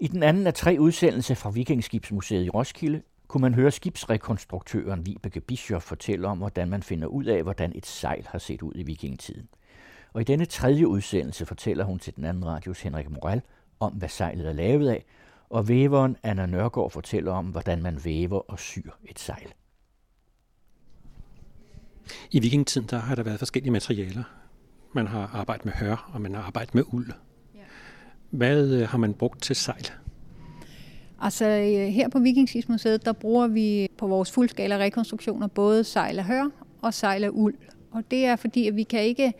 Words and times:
I 0.00 0.08
den 0.08 0.22
anden 0.22 0.46
af 0.46 0.54
tre 0.54 0.76
udsendelser 0.80 1.34
fra 1.34 1.50
Vikingskibsmuseet 1.50 2.44
i 2.44 2.50
Roskilde 2.50 3.02
kunne 3.28 3.40
man 3.40 3.54
høre 3.54 3.70
skibsrekonstruktøren 3.70 5.06
Vibeke 5.06 5.40
Bischoff 5.40 5.86
fortælle 5.86 6.28
om, 6.28 6.38
hvordan 6.38 6.68
man 6.68 6.82
finder 6.82 7.06
ud 7.06 7.24
af, 7.24 7.42
hvordan 7.42 7.72
et 7.74 7.86
sejl 7.86 8.26
har 8.26 8.38
set 8.38 8.62
ud 8.62 8.72
i 8.74 8.82
vikingetiden. 8.82 9.48
Og 10.12 10.20
i 10.20 10.24
denne 10.24 10.44
tredje 10.44 10.88
udsendelse 10.88 11.46
fortæller 11.46 11.84
hun 11.84 11.98
til 11.98 12.16
den 12.16 12.24
anden 12.24 12.46
radios 12.46 12.82
Henrik 12.82 13.10
Morel 13.10 13.42
om, 13.80 13.92
hvad 13.92 14.08
sejlet 14.08 14.46
er 14.46 14.52
lavet 14.52 14.88
af, 14.88 15.04
og 15.50 15.68
væveren 15.68 16.16
Anna 16.22 16.46
Nørgaard 16.46 16.90
fortæller 16.90 17.32
om, 17.32 17.46
hvordan 17.46 17.82
man 17.82 18.04
væver 18.04 18.38
og 18.38 18.58
syr 18.58 18.90
et 19.04 19.18
sejl. 19.18 19.52
I 22.30 22.40
vikingetiden 22.40 22.88
der 22.88 22.98
har 22.98 23.14
der 23.14 23.22
været 23.22 23.38
forskellige 23.38 23.72
materialer. 23.72 24.22
Man 24.92 25.06
har 25.06 25.30
arbejdet 25.32 25.64
med 25.64 25.72
hør, 25.72 26.10
og 26.14 26.20
man 26.20 26.34
har 26.34 26.42
arbejdet 26.42 26.74
med 26.74 26.82
uld. 26.92 27.12
Hvad 28.34 28.68
øh, 28.68 28.88
har 28.88 28.98
man 28.98 29.14
brugt 29.14 29.42
til 29.42 29.56
sejl? 29.56 29.90
Altså 31.20 31.44
øh, 31.44 31.88
her 31.88 32.08
på 32.08 32.18
Vikingskibsmuseet, 32.18 33.04
der 33.04 33.12
bruger 33.12 33.46
vi 33.46 33.88
på 33.98 34.06
vores 34.06 34.30
fuldskala 34.30 34.78
rekonstruktioner 34.78 35.46
både 35.46 35.84
sejl 35.84 36.18
af 36.18 36.24
hør 36.24 36.50
og 36.82 36.94
sejl 36.94 37.24
af 37.24 37.30
uld. 37.32 37.54
Og 37.90 38.02
det 38.10 38.24
er 38.24 38.36
fordi, 38.36 38.68
at 38.68 38.76
vi 38.76 38.82
kan 38.82 39.02
ikke 39.02 39.32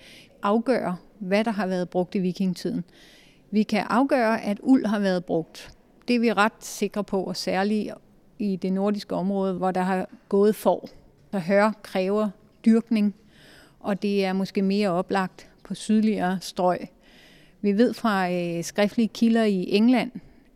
afgøre, 0.43 0.97
hvad 1.19 1.45
der 1.45 1.51
har 1.51 1.67
været 1.67 1.89
brugt 1.89 2.15
i 2.15 2.19
vikingetiden. 2.19 2.85
Vi 3.51 3.63
kan 3.63 3.87
afgøre, 3.91 4.43
at 4.43 4.61
uld 4.63 4.87
har 4.87 4.99
været 4.99 5.25
brugt. 5.25 5.71
Det 6.09 6.17
er 6.17 6.21
vi 6.21 6.33
ret 6.33 6.53
sikre 6.61 7.05
på, 7.05 7.25
og 7.25 7.37
særligt 7.37 7.95
i 8.39 8.57
det 8.57 8.73
nordiske 8.73 9.15
område, 9.15 9.53
hvor 9.55 9.71
der 9.71 9.83
har 9.83 10.09
gået 10.29 10.57
for. 10.57 10.89
Så 11.31 11.39
hør 11.39 11.73
kræver 11.83 12.29
dyrkning, 12.65 13.15
og 13.81 14.03
det 14.03 14.25
er 14.25 14.33
måske 14.33 14.63
mere 14.63 14.89
oplagt 14.89 15.49
på 15.65 15.75
sydligere 15.75 16.39
strøg. 16.41 16.79
Vi 17.65 17.79
ved 17.79 17.95
fra 17.95 18.33
øh, 18.33 18.65
skriftlige 18.65 19.09
kilder 19.09 19.45
i 19.45 19.67
England, 19.69 20.11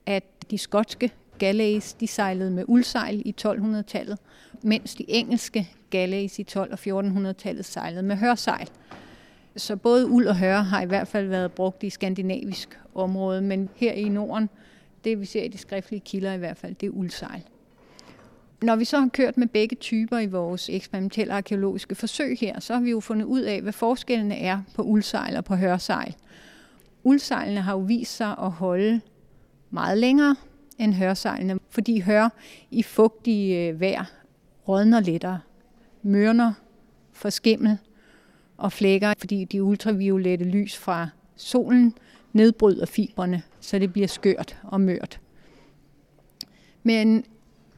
at 0.07 0.25
de 0.51 0.59
skotske 0.59 1.11
galleys 1.39 1.93
de 1.93 2.07
sejlede 2.07 2.51
med 2.51 2.65
uldsejl 2.67 3.23
i 3.25 3.34
1200-tallet, 3.41 4.19
mens 4.62 4.95
de 4.95 5.05
engelske 5.11 5.70
galleys 5.91 6.39
i 6.39 6.47
12- 6.51 6.59
og 6.59 6.79
1400-tallet 7.03 7.64
sejlede 7.64 8.03
med 8.03 8.17
hørsejl. 8.17 8.69
Så 9.56 9.77
både 9.77 10.06
uld 10.06 10.27
og 10.27 10.36
hør 10.36 10.61
har 10.61 10.83
i 10.83 10.86
hvert 10.86 11.09
fald 11.09 11.27
været 11.29 11.53
brugt 11.53 11.83
i 11.83 11.91
skandinavisk 11.91 12.79
område, 12.95 13.42
men 13.42 13.69
her 13.77 13.92
i 13.92 14.09
Norden, 14.09 14.48
det 15.05 15.20
vi 15.20 15.25
ser 15.25 15.42
i 15.42 15.48
de 15.48 15.59
skriftlige 15.59 16.01
kilder 16.01 16.33
i 16.33 16.39
hvert 16.39 16.56
fald, 16.56 16.75
det 16.75 16.86
er 16.86 16.91
uldsejl. 16.91 17.42
Når 18.62 18.77
vi 18.77 18.84
så 18.84 18.98
har 18.98 19.09
kørt 19.09 19.36
med 19.36 19.47
begge 19.47 19.77
typer 19.77 20.19
i 20.19 20.27
vores 20.27 20.69
eksperimentelle 20.69 21.33
arkeologiske 21.34 21.95
forsøg 21.95 22.39
her, 22.41 22.61
så 22.61 22.75
har 22.75 22.81
vi 22.81 22.91
jo 22.91 23.01
fundet 23.01 23.25
ud 23.25 23.41
af, 23.41 23.62
hvad 23.62 23.73
forskellene 23.73 24.39
er 24.39 24.62
på 24.75 24.83
uldsejl 24.83 25.36
og 25.36 25.45
på 25.45 25.56
hørsejl. 25.56 26.14
Uldsejlene 27.09 27.61
har 27.61 27.73
jo 27.73 27.78
vist 27.78 28.17
sig 28.17 28.34
at 28.39 28.51
holde 28.51 29.01
meget 29.70 29.98
længere 29.98 30.37
end 30.78 30.95
hørsejlene, 30.95 31.59
fordi 31.70 32.01
hør 32.01 32.28
i 32.70 32.83
fugtige 32.83 33.69
øh, 33.69 33.81
vejr 33.81 34.05
rådner 34.69 35.01
lettere, 35.01 35.41
mørner, 36.03 36.53
for 37.12 37.31
skimmel 37.31 37.79
og 38.56 38.73
flækker, 38.73 39.14
fordi 39.19 39.45
de 39.45 39.62
ultraviolette 39.62 40.45
lys 40.45 40.77
fra 40.77 41.09
solen 41.36 41.95
nedbryder 42.33 42.86
fibrene, 42.86 43.42
så 43.61 43.79
det 43.79 43.92
bliver 43.92 44.09
skørt 44.09 44.59
og 44.62 44.81
mørt. 44.81 45.20
Men 46.83 47.25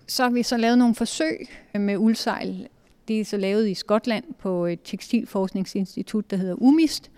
så 0.06 0.23
har 0.23 0.31
vi 0.31 0.42
så 0.42 0.56
lavet 0.56 0.78
nogle 0.78 0.95
forsøg 0.95 1.48
med 1.75 1.97
uldsejl. 1.97 2.69
Det 3.08 3.20
er 3.20 3.25
så 3.25 3.36
lavet 3.36 3.69
i 3.69 3.75
Skotland 3.75 4.25
på 4.39 4.67
et 4.67 4.78
tekstilforskningsinstitut, 4.84 6.31
der 6.31 6.36
hedder 6.36 6.55
UMIST, 6.55 7.11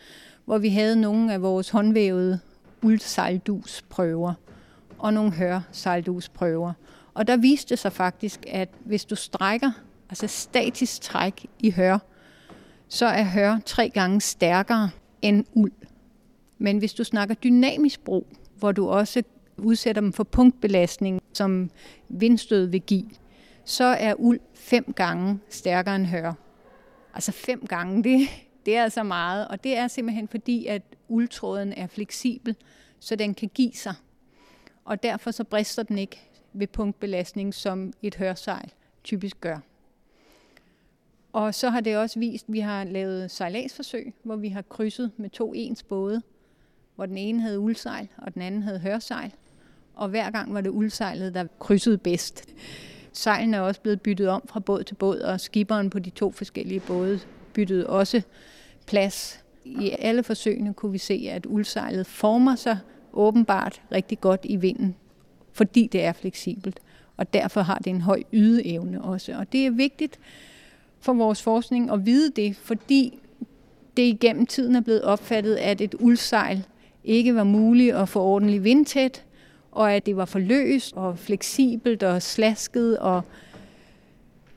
hvor 0.45 0.59
vi 0.59 0.69
havde 0.69 1.01
nogle 1.01 1.33
af 1.33 1.43
vores 1.43 1.71
håndvævede 1.71 2.41
uldsejldusprøver 2.83 4.35
og 4.99 5.15
nogle 5.15 5.33
hørsejldusprøver. 5.33 6.73
Og 7.15 7.27
der 7.27 7.37
viste 7.37 7.77
sig 7.77 7.93
faktisk, 7.93 8.41
at 8.49 8.69
hvis 8.85 9.05
du 9.05 9.15
strækker, 9.15 9.71
altså 10.11 10.27
statisk 10.27 11.01
træk 11.01 11.47
i 11.59 11.71
hør, 11.71 11.99
så 12.89 13.07
er 13.07 13.23
hør 13.23 13.59
tre 13.67 13.89
gange 13.89 14.21
stærkere 14.21 14.91
end 15.23 15.45
uld. 15.55 15.73
Men 16.59 16.79
hvis 16.79 16.95
du 16.95 17.05
snakker 17.05 17.35
dynamisk 17.35 18.01
brug, 18.01 18.27
hvor 18.59 18.73
du 18.73 18.89
også 18.89 19.23
udsætter 19.57 20.03
dem 20.03 20.13
for 20.13 20.25
punktbelastning, 20.25 21.21
som 21.33 21.71
vindstød 22.09 22.67
vil 22.67 22.81
give, 22.81 23.11
så 23.65 23.85
er 23.85 24.15
uld 24.19 24.41
fem 24.55 24.93
gange 24.97 25.39
stærkere 25.49 25.97
end 25.97 26.07
hør. 26.07 26.33
Altså 27.15 27.33
fem 27.33 27.67
gange, 27.67 28.05
det, 28.05 28.29
det 28.67 28.77
er 28.77 28.83
altså 28.83 29.03
meget, 29.03 29.49
og 29.49 29.65
det 29.65 29.77
er 29.77 29.89
simpelthen 29.89 30.29
fordi, 30.29 30.67
at 30.67 30.83
uldtråden 31.09 31.73
er 31.73 31.87
fleksibel, 31.87 32.57
så 33.01 33.17
den 33.17 33.35
kan 33.35 33.51
give 33.55 33.73
sig. 33.73 33.95
Og 34.85 35.03
derfor 35.03 35.31
så 35.31 35.45
brister 35.45 35.83
den 35.83 35.99
ikke 35.99 36.21
ved 36.53 36.67
punktbelastning, 36.67 37.55
som 37.55 37.93
et 38.03 38.15
hørsejl 38.15 38.73
typisk 39.05 39.41
gør. 39.41 39.59
Og 41.33 41.55
så 41.55 41.71
har 41.71 41.81
det 41.81 41.97
også 41.97 42.19
vist, 42.19 42.49
at 42.49 42.53
vi 42.53 42.61
har 42.61 42.85
lavet 42.85 43.31
sejladsforsøg, 43.31 44.15
hvor 44.23 44.37
vi 44.37 44.49
har 44.49 44.63
krydset 44.63 45.11
med 45.17 45.31
to 45.31 45.53
ens 45.55 45.83
både, 45.83 46.23
hvor 46.95 47.07
den 47.07 47.19
ene 47.19 47.41
havde 47.41 47.59
uldsejl, 47.59 48.09
og 48.19 48.35
den 48.35 48.43
anden 48.43 48.63
havde 48.63 48.79
hørsejl. 48.79 49.33
Og 49.95 50.09
hver 50.09 50.31
gang 50.31 50.55
var 50.55 50.61
det 50.61 50.71
uldsejlet, 50.71 51.35
der 51.35 51.47
krydsede 51.59 51.99
bedst. 51.99 52.45
Sejlene 53.13 53.57
er 53.57 53.61
også 53.61 53.81
blevet 53.81 54.01
byttet 54.01 54.29
om 54.29 54.43
fra 54.49 54.61
båd 54.61 54.85
til 54.85 54.95
båd, 54.95 55.19
og 55.19 55.41
skiberen 55.41 55.91
på 55.91 55.99
de 55.99 56.11
to 56.11 56.31
forskellige 56.31 56.81
både 56.81 57.21
byttede 57.53 57.87
også 57.87 58.23
plads. 58.87 59.45
I 59.65 59.91
alle 59.99 60.23
forsøgene 60.23 60.75
kunne 60.75 60.93
vi 60.93 60.99
se, 60.99 61.29
at 61.31 61.47
uldsejlet 61.47 62.07
former 62.07 62.57
sig 62.57 62.79
åbenbart 63.13 63.83
rigtig 63.93 64.21
godt 64.21 64.41
i 64.45 64.57
vinden, 64.57 64.95
fordi 65.53 65.87
det 65.87 66.05
er 66.05 66.13
fleksibelt. 66.13 66.81
Og 67.17 67.33
derfor 67.33 67.61
har 67.61 67.79
det 67.79 67.87
en 67.87 68.01
høj 68.01 68.23
ydeevne 68.33 69.03
også. 69.03 69.35
Og 69.39 69.53
det 69.53 69.67
er 69.67 69.71
vigtigt 69.71 70.19
for 71.01 71.13
vores 71.13 71.43
forskning 71.43 71.91
at 71.91 72.07
vide 72.07 72.31
det, 72.31 72.57
fordi 72.57 73.19
det 73.97 74.03
igennem 74.03 74.47
tiden 74.47 74.77
er 74.77 74.81
blevet 74.81 75.03
opfattet, 75.03 75.55
at 75.57 75.81
et 75.81 75.95
uldsejl 75.99 76.65
ikke 77.05 77.35
var 77.35 77.45
muligt 77.45 77.95
at 77.95 78.09
få 78.09 78.21
ordentligt 78.21 78.65
vindtæt, 78.65 79.25
og 79.73 79.93
at 79.93 80.07
det 80.07 80.17
var 80.17 80.25
for 80.25 80.39
løst 80.39 80.97
og 80.97 81.19
fleksibelt 81.19 82.03
og 82.03 82.23
slasket 82.23 82.99
og 82.99 83.23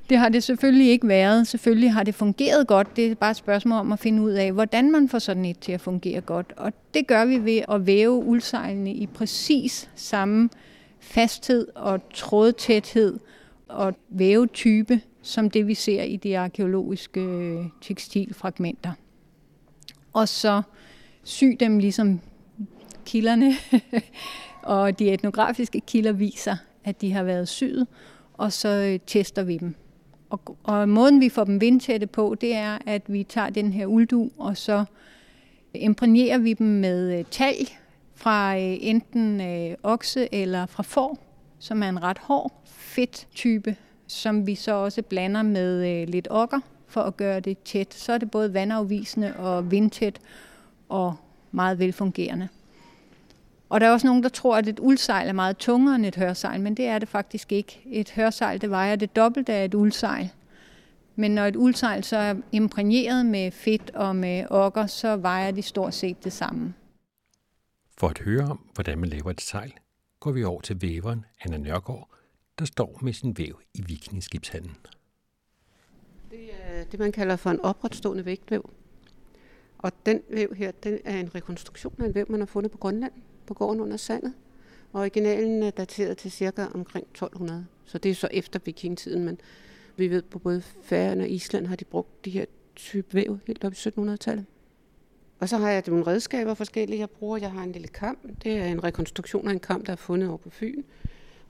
det 0.09 0.17
har 0.17 0.29
det 0.29 0.43
selvfølgelig 0.43 0.89
ikke 0.89 1.07
været. 1.07 1.47
Selvfølgelig 1.47 1.93
har 1.93 2.03
det 2.03 2.15
fungeret 2.15 2.67
godt. 2.67 2.95
Det 2.95 3.11
er 3.11 3.15
bare 3.15 3.31
et 3.31 3.37
spørgsmål 3.37 3.79
om 3.79 3.91
at 3.91 3.99
finde 3.99 4.21
ud 4.21 4.31
af, 4.31 4.51
hvordan 4.51 4.91
man 4.91 5.09
får 5.09 5.19
sådan 5.19 5.45
et 5.45 5.59
til 5.59 5.71
at 5.71 5.81
fungere 5.81 6.21
godt. 6.21 6.53
Og 6.57 6.73
det 6.93 7.07
gør 7.07 7.25
vi 7.25 7.45
ved 7.45 7.61
at 7.69 7.87
væve 7.87 8.11
uldsejlene 8.11 8.93
i 8.93 9.07
præcis 9.07 9.89
samme 9.95 10.49
fasthed 10.99 11.67
og 11.75 12.09
trådtæthed 12.13 13.19
og 13.67 13.93
vævetype, 14.09 15.01
som 15.21 15.49
det 15.49 15.67
vi 15.67 15.73
ser 15.73 16.03
i 16.03 16.15
de 16.15 16.37
arkeologiske 16.37 17.19
øh, 17.19 17.65
tekstilfragmenter. 17.81 18.91
Og 20.13 20.27
så 20.27 20.61
sy 21.23 21.45
dem 21.59 21.79
ligesom 21.79 22.19
kilderne 23.05 23.53
og 24.63 24.99
de 24.99 25.11
etnografiske 25.11 25.81
kilder 25.87 26.11
viser, 26.11 26.55
at 26.83 27.01
de 27.01 27.13
har 27.13 27.23
været 27.23 27.47
syet, 27.47 27.87
og 28.33 28.53
så 28.53 28.69
øh, 28.69 28.99
tester 29.07 29.43
vi 29.43 29.57
dem. 29.57 29.75
Og, 30.29 30.57
og 30.63 30.89
måden 30.89 31.21
vi 31.21 31.29
får 31.29 31.43
dem 31.43 31.61
vindtætte 31.61 32.07
på, 32.07 32.35
det 32.41 32.55
er, 32.55 32.77
at 32.85 33.01
vi 33.07 33.23
tager 33.23 33.49
den 33.49 33.73
her 33.73 33.85
uldu, 33.85 34.29
og 34.37 34.57
så 34.57 34.85
imprægnerer 35.73 36.37
vi 36.37 36.53
dem 36.53 36.67
med 36.67 37.19
øh, 37.19 37.25
talg 37.31 37.67
fra 38.15 38.55
øh, 38.57 38.77
enten 38.79 39.41
øh, 39.41 39.75
okse 39.83 40.33
eller 40.33 40.65
fra 40.65 40.83
får, 40.83 41.17
som 41.59 41.83
er 41.83 41.89
en 41.89 42.03
ret 42.03 42.17
hård 42.17 42.61
fedt 42.65 43.27
type, 43.35 43.75
som 44.07 44.47
vi 44.47 44.55
så 44.55 44.71
også 44.71 45.01
blander 45.01 45.41
med 45.41 46.07
lidt 46.07 46.27
okker 46.31 46.59
for 46.87 47.01
at 47.01 47.17
gøre 47.17 47.39
det 47.39 47.57
tæt. 47.57 47.93
Så 47.93 48.13
er 48.13 48.17
det 48.17 48.31
både 48.31 48.53
vandafvisende 48.53 49.33
og 49.37 49.71
vindtæt 49.71 50.19
og 50.89 51.15
meget 51.51 51.79
velfungerende. 51.79 52.49
Og 53.69 53.81
der 53.81 53.87
er 53.87 53.91
også 53.91 54.07
nogen, 54.07 54.23
der 54.23 54.29
tror, 54.29 54.57
at 54.57 54.67
et 54.67 54.79
uldsejl 54.79 55.27
er 55.27 55.33
meget 55.33 55.57
tungere 55.57 55.95
end 55.95 56.05
et 56.05 56.15
hørsejl, 56.15 56.61
men 56.61 56.77
det 56.77 56.85
er 56.85 56.99
det 56.99 57.09
faktisk 57.09 57.51
ikke. 57.51 57.81
Et 57.85 58.11
hørsejl, 58.11 58.61
det 58.61 58.69
vejer 58.69 58.95
det 58.95 59.15
dobbelte 59.15 59.53
af 59.53 59.65
et 59.65 59.73
uldsejl. 59.73 60.31
Men 61.15 61.31
når 61.31 61.45
et 61.45 61.55
uldsejl 61.55 62.03
så 62.03 62.17
er 62.17 62.35
imprægneret 62.51 63.25
med 63.25 63.51
fedt 63.51 63.91
og 63.95 64.15
med 64.15 64.45
okker, 64.49 64.85
så 64.85 65.15
vejer 65.15 65.51
de 65.51 65.61
stort 65.61 65.93
set 65.93 66.23
det 66.23 66.33
samme. 66.33 66.73
For 67.97 68.07
at 68.07 68.19
høre 68.19 68.43
om, 68.43 68.59
hvordan 68.73 68.99
man 68.99 69.09
laver 69.09 69.31
et 69.31 69.41
sejl, 69.41 69.73
går 70.19 70.31
vi 70.31 70.43
over 70.43 70.61
til 70.61 70.81
væveren 70.81 71.25
Anna 71.41 71.57
Nørgaard, 71.57 72.09
der 72.59 72.65
står 72.65 72.99
med 73.01 73.13
sin 73.13 73.37
væv 73.37 73.61
i 73.73 73.81
vikingeskibshallen. 73.87 74.75
Det 76.31 76.49
er 76.63 76.83
det, 76.83 76.99
man 76.99 77.11
kalder 77.11 77.35
for 77.35 77.49
en 77.49 77.59
opretstående 77.61 78.25
vægtvæv. 78.25 78.69
Og 79.77 79.91
den 80.05 80.21
væv 80.29 80.53
her, 80.55 80.71
den 80.71 80.99
er 81.05 81.19
en 81.19 81.35
rekonstruktion 81.35 81.93
af 81.99 82.05
en 82.05 82.15
væv, 82.15 82.25
man 82.29 82.39
har 82.39 82.45
fundet 82.45 82.71
på 82.71 82.77
Grønland 82.77 83.11
på 83.47 83.53
gården 83.53 83.81
under 83.81 83.97
sandet. 83.97 84.33
Originalen 84.93 85.63
er 85.63 85.69
dateret 85.69 86.17
til 86.17 86.31
cirka 86.31 86.65
omkring 86.73 87.07
1200, 87.11 87.65
så 87.85 87.97
det 87.97 88.11
er 88.11 88.15
så 88.15 88.27
efter 88.31 88.59
vikingetiden, 88.65 89.25
men 89.25 89.39
vi 89.97 90.07
ved 90.07 90.21
på 90.21 90.39
både 90.39 90.61
Færøerne 90.61 91.23
og 91.23 91.29
Island 91.29 91.67
har 91.67 91.75
de 91.75 91.85
brugt 91.85 92.25
de 92.25 92.29
her 92.29 92.45
type 92.75 93.13
væv 93.13 93.39
helt 93.47 93.63
op 93.63 93.73
i 93.73 93.75
1700-tallet. 93.75 94.45
Og 95.39 95.49
så 95.49 95.57
har 95.57 95.69
jeg 95.69 95.83
nogle 95.87 96.07
redskaber 96.07 96.53
forskellige, 96.53 96.99
jeg 96.99 97.09
bruger. 97.09 97.37
Jeg 97.37 97.51
har 97.51 97.63
en 97.63 97.71
lille 97.71 97.87
kam. 97.87 98.17
Det 98.43 98.57
er 98.57 98.65
en 98.65 98.83
rekonstruktion 98.83 99.47
af 99.47 99.51
en 99.51 99.59
kam, 99.59 99.85
der 99.85 99.91
er 99.91 99.97
fundet 99.97 100.29
over 100.29 100.37
på 100.37 100.49
Fyn. 100.49 100.83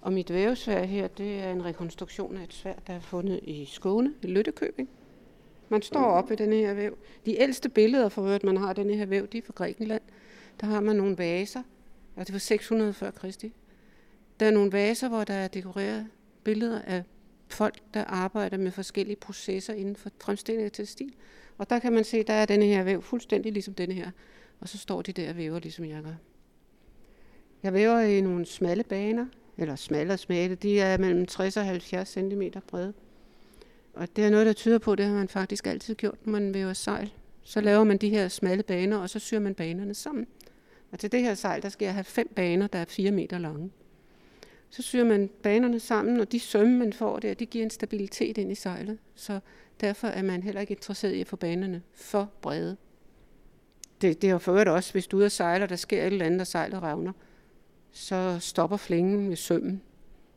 Og 0.01 0.13
mit 0.13 0.33
vævesvær 0.33 0.83
her, 0.83 1.07
det 1.07 1.39
er 1.39 1.51
en 1.51 1.65
rekonstruktion 1.65 2.37
af 2.37 2.43
et 2.43 2.53
svær, 2.53 2.73
der 2.87 2.93
er 2.93 2.99
fundet 2.99 3.39
i 3.43 3.65
Skåne, 3.65 4.13
i 4.21 4.27
Lyttekøbing. 4.27 4.89
Man 5.69 5.81
står 5.81 6.03
op 6.03 6.31
i 6.31 6.35
den 6.35 6.53
her 6.53 6.73
væv. 6.73 6.97
De 7.25 7.41
ældste 7.41 7.69
billeder, 7.69 8.09
for 8.09 8.27
at 8.27 8.43
man 8.43 8.57
har 8.57 8.73
den 8.73 8.89
her 8.89 9.05
væv, 9.05 9.27
de 9.27 9.37
er 9.37 9.41
fra 9.45 9.53
Grækenland. 9.55 10.01
Der 10.61 10.67
har 10.67 10.81
man 10.81 10.95
nogle 10.95 11.17
vaser, 11.17 11.63
og 12.15 12.27
det 12.27 12.33
var 12.33 12.39
600 12.39 12.93
før 12.93 13.11
Kristi. 13.11 13.53
Der 14.39 14.45
er 14.45 14.51
nogle 14.51 14.71
vaser, 14.71 15.09
hvor 15.09 15.23
der 15.23 15.33
er 15.33 15.47
dekoreret 15.47 16.07
billeder 16.43 16.81
af 16.81 17.03
folk, 17.47 17.79
der 17.93 18.03
arbejder 18.03 18.57
med 18.57 18.71
forskellige 18.71 19.15
processer 19.15 19.73
inden 19.73 19.95
for 19.95 20.09
fremstilling 20.21 20.65
af 20.65 20.71
tekstil. 20.71 21.13
Og 21.57 21.69
der 21.69 21.79
kan 21.79 21.93
man 21.93 22.03
se, 22.03 22.23
der 22.23 22.33
er 22.33 22.45
denne 22.45 22.65
her 22.65 22.83
væv 22.83 23.01
fuldstændig 23.01 23.51
ligesom 23.51 23.73
denne 23.73 23.93
her. 23.93 24.11
Og 24.59 24.69
så 24.69 24.77
står 24.77 25.01
de 25.01 25.11
der 25.11 25.29
og 25.29 25.37
væver, 25.37 25.59
ligesom 25.59 25.85
jeg 25.85 26.03
gør. 26.03 26.15
Jeg 27.63 27.73
væver 27.73 27.99
i 27.99 28.21
nogle 28.21 28.45
smalle 28.45 28.83
baner, 28.83 29.25
eller 29.57 29.75
smalle 29.75 30.13
og 30.13 30.19
smalle. 30.19 30.55
De 30.55 30.79
er 30.79 30.97
mellem 30.97 31.25
60 31.25 31.57
og 31.57 31.65
70 31.65 32.09
cm 32.09 32.41
brede. 32.67 32.93
Og 33.93 34.15
det 34.15 34.25
er 34.25 34.29
noget, 34.29 34.45
der 34.45 34.53
tyder 34.53 34.77
på, 34.77 34.95
det 34.95 35.05
har 35.05 35.13
man 35.13 35.27
faktisk 35.27 35.67
altid 35.67 35.95
gjort, 35.95 36.25
når 36.25 36.31
man 36.31 36.53
væver 36.53 36.73
sejl. 36.73 37.13
Så 37.43 37.61
laver 37.61 37.83
man 37.83 37.97
de 37.97 38.09
her 38.09 38.27
smalle 38.27 38.63
baner, 38.63 38.97
og 38.97 39.09
så 39.09 39.19
syr 39.19 39.39
man 39.39 39.55
banerne 39.55 39.93
sammen. 39.93 40.27
Og 40.95 40.99
til 40.99 41.11
det 41.11 41.21
her 41.21 41.33
sejl, 41.33 41.61
der 41.61 41.69
skal 41.69 41.85
jeg 41.85 41.93
have 41.93 42.03
fem 42.03 42.31
baner, 42.35 42.67
der 42.67 42.79
er 42.79 42.85
4 42.85 43.11
meter 43.11 43.37
lange. 43.37 43.71
Så 44.69 44.81
syr 44.81 45.03
man 45.03 45.29
banerne 45.43 45.79
sammen, 45.79 46.19
og 46.19 46.31
de 46.31 46.39
sømme, 46.39 46.77
man 46.77 46.93
får 46.93 47.19
der, 47.19 47.33
de 47.33 47.45
giver 47.45 47.63
en 47.63 47.69
stabilitet 47.69 48.37
ind 48.37 48.51
i 48.51 48.55
sejlet. 48.55 48.97
Så 49.15 49.39
derfor 49.81 50.07
er 50.07 50.21
man 50.21 50.43
heller 50.43 50.61
ikke 50.61 50.71
interesseret 50.71 51.13
i 51.13 51.21
at 51.21 51.27
få 51.27 51.35
banerne 51.35 51.81
for 51.93 52.31
brede. 52.41 52.77
Det, 54.01 54.21
det 54.21 54.27
er 54.27 54.31
jo 54.31 54.37
for 54.37 54.51
øvrigt 54.51 54.69
også, 54.69 54.91
hvis 54.91 55.07
du 55.07 55.17
er 55.17 55.19
ude 55.19 55.25
og 55.25 55.31
sejler, 55.31 55.65
der 55.65 55.75
sker 55.75 56.01
et 56.01 56.05
eller 56.05 56.25
andet, 56.25 56.41
og 56.41 56.47
sejlet 56.47 56.83
revner, 56.83 57.11
så 57.91 58.37
stopper 58.39 58.77
flingen 58.77 59.27
med 59.27 59.35
sømmen, 59.35 59.81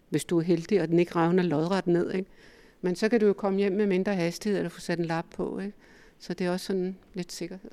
hvis 0.08 0.24
du 0.24 0.38
er 0.38 0.42
heldig, 0.42 0.82
og 0.82 0.88
den 0.88 0.98
ikke 0.98 1.16
revner 1.16 1.42
lodret 1.42 1.86
ned. 1.86 2.12
Ikke? 2.12 2.30
Men 2.80 2.96
så 2.96 3.08
kan 3.08 3.20
du 3.20 3.26
jo 3.26 3.32
komme 3.32 3.58
hjem 3.58 3.72
med 3.72 3.86
mindre 3.86 4.14
hastighed, 4.14 4.58
eller 4.58 4.70
få 4.70 4.80
sat 4.80 4.98
en 4.98 5.04
lap 5.04 5.26
på. 5.30 5.58
Ikke? 5.58 5.76
Så 6.18 6.34
det 6.34 6.46
er 6.46 6.50
også 6.50 6.66
sådan 6.66 6.96
lidt 7.14 7.32
sikkerhed. 7.32 7.70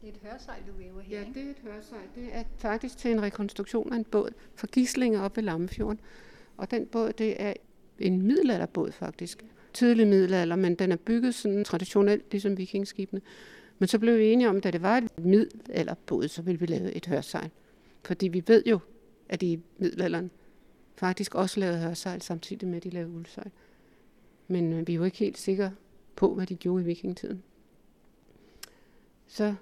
Det 0.00 0.08
er 0.08 0.12
et 0.12 0.18
hørsejl, 0.22 0.62
du 0.66 0.72
væver 0.72 1.00
her, 1.00 1.20
Ja, 1.20 1.26
det 1.34 1.46
er 1.46 1.50
et 1.50 1.60
hørsejl. 1.62 2.08
Det 2.14 2.28
er 2.32 2.42
faktisk 2.58 2.98
til 2.98 3.10
en 3.10 3.22
rekonstruktion 3.22 3.92
af 3.92 3.96
en 3.96 4.04
båd 4.04 4.30
fra 4.54 4.66
Gislinger 4.72 5.20
op 5.20 5.36
ved 5.36 5.44
Lammefjorden. 5.44 6.00
Og 6.56 6.70
den 6.70 6.86
båd, 6.86 7.12
det 7.12 7.42
er 7.42 7.52
en 7.98 8.22
middelalderbåd 8.22 8.92
faktisk. 8.92 9.44
Tidlig 9.72 10.08
middelalder, 10.08 10.56
men 10.56 10.74
den 10.74 10.92
er 10.92 10.96
bygget 10.96 11.34
sådan 11.34 11.64
traditionelt, 11.64 12.24
ligesom 12.30 12.56
vikingskibene. 12.56 13.20
Men 13.78 13.88
så 13.88 13.98
blev 13.98 14.18
vi 14.18 14.32
enige 14.32 14.48
om, 14.48 14.56
at 14.56 14.64
da 14.64 14.70
det 14.70 14.82
var 14.82 14.96
et 14.96 15.18
middelalderbåd, 15.18 16.28
så 16.28 16.42
ville 16.42 16.60
vi 16.60 16.66
lave 16.66 16.92
et 16.92 17.06
hørsejl. 17.06 17.50
Fordi 18.04 18.28
vi 18.28 18.42
ved 18.46 18.62
jo, 18.66 18.78
at 19.28 19.42
i 19.42 19.60
middelalderen 19.78 20.30
faktisk 20.96 21.34
også 21.34 21.60
lavede 21.60 21.78
hørsejl, 21.78 22.22
samtidig 22.22 22.68
med, 22.68 22.76
at 22.76 22.84
de 22.84 22.90
lavede 22.90 23.10
uldsejl. 23.10 23.50
Men 24.48 24.72
øh, 24.72 24.86
vi 24.86 24.92
er 24.92 24.96
jo 24.96 25.04
ikke 25.04 25.18
helt 25.18 25.38
sikre 25.38 25.72
på, 26.16 26.34
hvad 26.34 26.46
de 26.46 26.56
gjorde 26.56 26.82
i 26.82 26.86
vikingetiden. 26.86 27.42
Så 29.26 29.54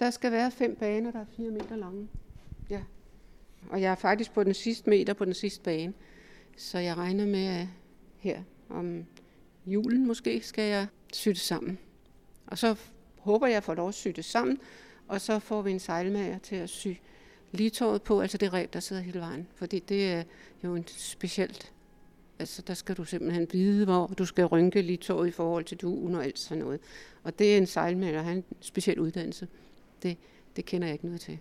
der 0.00 0.10
skal 0.10 0.32
være 0.32 0.50
fem 0.50 0.76
baner, 0.76 1.10
der 1.10 1.20
er 1.20 1.24
fire 1.36 1.50
meter 1.50 1.76
lange. 1.76 2.08
Ja. 2.70 2.80
Og 3.68 3.80
jeg 3.82 3.90
er 3.90 3.94
faktisk 3.94 4.32
på 4.32 4.44
den 4.44 4.54
sidste 4.54 4.90
meter 4.90 5.12
på 5.12 5.24
den 5.24 5.34
sidste 5.34 5.62
bane. 5.62 5.92
Så 6.56 6.78
jeg 6.78 6.96
regner 6.96 7.26
med, 7.26 7.46
at 7.46 7.66
her 8.18 8.42
om 8.68 9.04
julen 9.66 10.06
måske 10.06 10.40
skal 10.42 10.64
jeg 10.64 10.86
sy 11.12 11.28
det 11.28 11.38
sammen. 11.38 11.78
Og 12.46 12.58
så 12.58 12.76
håber 13.18 13.46
jeg, 13.46 13.52
at 13.52 13.54
jeg 13.54 13.64
får 13.64 13.74
lov 13.74 13.88
at 13.88 13.94
sy 13.94 14.08
det 14.08 14.24
sammen, 14.24 14.58
og 15.08 15.20
så 15.20 15.38
får 15.38 15.62
vi 15.62 15.70
en 15.70 15.78
sejlmager 15.78 16.38
til 16.38 16.56
at 16.56 16.70
sy 16.70 16.88
ligetåret 17.52 18.02
på, 18.02 18.20
altså 18.20 18.38
det 18.38 18.52
reb, 18.52 18.72
der 18.72 18.80
sidder 18.80 19.02
hele 19.02 19.20
vejen. 19.20 19.46
Fordi 19.54 19.78
det 19.78 20.12
er 20.12 20.22
jo 20.64 20.74
en 20.74 20.84
specielt, 20.86 21.72
altså 22.38 22.62
der 22.62 22.74
skal 22.74 22.96
du 22.96 23.04
simpelthen 23.04 23.46
vide, 23.52 23.84
hvor 23.84 24.06
du 24.06 24.24
skal 24.24 24.44
rynke 24.44 24.82
ligetåret 24.82 25.28
i 25.28 25.30
forhold 25.30 25.64
til 25.64 25.76
duen 25.76 26.14
og 26.14 26.24
alt 26.24 26.38
sådan 26.38 26.62
noget. 26.62 26.80
Og 27.22 27.38
det 27.38 27.54
er 27.54 27.58
en 27.58 27.66
sejlmager, 27.66 28.12
der 28.12 28.22
har 28.22 28.32
en 28.32 28.44
speciel 28.60 29.00
uddannelse. 29.00 29.48
Det, 30.02 30.16
det 30.56 30.64
kender 30.64 30.88
jeg 30.88 30.92
ikke 30.92 31.06
noget 31.06 31.20
til. 31.20 31.38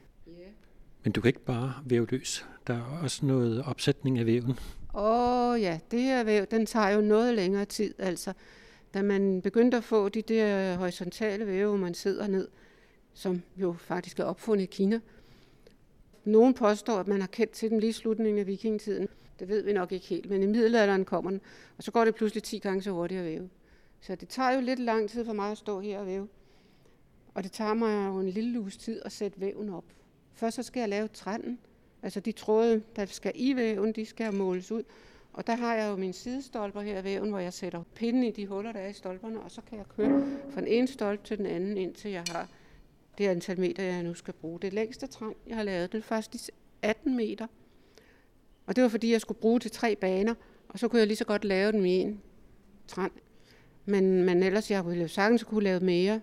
Men 1.03 1.11
du 1.11 1.21
kan 1.21 1.29
ikke 1.29 1.45
bare 1.45 1.73
væve 1.85 2.07
løs. 2.09 2.45
Der 2.67 2.73
er 2.73 2.99
også 3.03 3.25
noget 3.25 3.63
opsætning 3.63 4.19
af 4.19 4.25
væven. 4.25 4.59
Åh 4.93 5.51
oh, 5.53 5.61
ja, 5.61 5.79
det 5.91 6.01
her 6.01 6.23
væv, 6.23 6.45
den 6.45 6.65
tager 6.65 6.89
jo 6.89 7.01
noget 7.01 7.33
længere 7.33 7.65
tid. 7.65 7.93
Altså, 7.97 8.33
da 8.93 9.01
man 9.01 9.41
begyndte 9.41 9.77
at 9.77 9.83
få 9.83 10.09
de 10.09 10.21
der 10.21 10.75
horisontale 10.75 11.47
væve, 11.47 11.69
hvor 11.69 11.77
man 11.77 11.93
sidder 11.93 12.27
ned, 12.27 12.47
som 13.13 13.41
jo 13.57 13.73
faktisk 13.73 14.19
er 14.19 14.23
opfundet 14.23 14.63
i 14.63 14.67
Kina. 14.67 14.99
Nogen 16.25 16.53
påstår, 16.53 16.97
at 16.97 17.07
man 17.07 17.19
har 17.19 17.27
kendt 17.27 17.53
til 17.53 17.69
den 17.69 17.79
lige 17.79 17.89
i 17.89 17.93
slutningen 17.93 18.39
af 18.39 18.47
vikingetiden. 18.47 19.07
Det 19.39 19.47
ved 19.47 19.63
vi 19.63 19.73
nok 19.73 19.91
ikke 19.91 20.05
helt, 20.05 20.29
men 20.29 20.43
i 20.43 20.45
middelalderen 20.45 21.05
kommer 21.05 21.31
den, 21.31 21.41
og 21.77 21.83
så 21.83 21.91
går 21.91 22.05
det 22.05 22.15
pludselig 22.15 22.43
10 22.43 22.57
gange 22.57 22.81
så 22.81 22.91
hurtigt 22.91 23.19
at 23.19 23.25
væve. 23.25 23.49
Så 24.01 24.15
det 24.15 24.29
tager 24.29 24.51
jo 24.51 24.61
lidt 24.61 24.79
lang 24.79 25.09
tid 25.09 25.25
for 25.25 25.33
mig 25.33 25.51
at 25.51 25.57
stå 25.57 25.79
her 25.79 25.99
og 25.99 26.05
væve. 26.05 26.27
Og 27.33 27.43
det 27.43 27.51
tager 27.51 27.73
mig 27.73 28.07
jo 28.07 28.19
en 28.19 28.29
lille 28.29 28.59
uges 28.59 28.77
tid 28.77 29.01
at 29.05 29.11
sætte 29.11 29.41
væven 29.41 29.69
op. 29.69 29.85
Først 30.33 30.55
så 30.55 30.63
skal 30.63 30.79
jeg 30.79 30.89
lave 30.89 31.07
trænden. 31.07 31.59
Altså 32.03 32.19
de 32.19 32.31
tråde, 32.31 32.83
der 32.95 33.05
skal 33.05 33.31
i 33.35 33.55
væven, 33.55 33.91
de 33.91 34.05
skal 34.05 34.33
måles 34.33 34.71
ud. 34.71 34.83
Og 35.33 35.47
der 35.47 35.55
har 35.55 35.75
jeg 35.75 35.91
jo 35.91 35.95
mine 35.95 36.13
sidestolper 36.13 36.81
her 36.81 36.99
i 36.99 37.03
væven, 37.03 37.29
hvor 37.29 37.39
jeg 37.39 37.53
sætter 37.53 37.83
pinden 37.95 38.23
i 38.23 38.31
de 38.31 38.47
huller, 38.47 38.71
der 38.71 38.79
er 38.79 38.87
i 38.87 38.93
stolperne, 38.93 39.39
og 39.41 39.51
så 39.51 39.61
kan 39.61 39.77
jeg 39.77 39.85
køre 39.87 40.27
fra 40.49 40.61
den 40.61 40.67
ene 40.67 40.87
stolpe 40.87 41.27
til 41.27 41.37
den 41.37 41.45
anden, 41.45 41.77
indtil 41.77 42.11
jeg 42.11 42.23
har 42.27 42.47
det 43.17 43.27
antal 43.27 43.59
meter, 43.59 43.83
jeg 43.83 44.03
nu 44.03 44.13
skal 44.13 44.33
bruge. 44.33 44.59
Det 44.59 44.73
længste 44.73 45.07
træn, 45.07 45.33
jeg 45.47 45.55
har 45.55 45.63
lavet, 45.63 45.91
det 45.91 45.97
er 45.97 46.01
faktisk 46.01 46.49
18 46.81 47.15
meter. 47.15 47.47
Og 48.65 48.75
det 48.75 48.83
var 48.83 48.89
fordi, 48.89 49.11
jeg 49.11 49.21
skulle 49.21 49.39
bruge 49.39 49.59
til 49.59 49.71
tre 49.71 49.95
baner, 49.95 50.35
og 50.69 50.79
så 50.79 50.87
kunne 50.87 50.99
jeg 50.99 51.07
lige 51.07 51.17
så 51.17 51.25
godt 51.25 51.45
lave 51.45 51.71
den 51.71 51.85
i 51.85 51.95
en 51.95 52.21
træn. 52.87 53.11
Men, 53.85 54.23
men 54.23 54.43
ellers, 54.43 54.71
jeg 54.71 54.85
ville 54.85 55.01
jo 55.01 55.07
sagtens 55.07 55.43
kunne 55.43 55.63
lave 55.63 55.79
mere. 55.79 56.21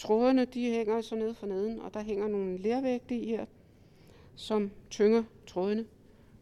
Trådene, 0.00 0.44
de 0.44 0.70
hænger 0.70 1.00
så 1.00 1.14
nede 1.14 1.34
for 1.34 1.46
neden, 1.46 1.80
og 1.80 1.94
der 1.94 2.02
hænger 2.02 2.28
nogle 2.28 2.58
lervægte 2.58 3.14
i 3.14 3.26
her, 3.26 3.44
som 4.34 4.70
tynger 4.90 5.22
trådene. 5.46 5.84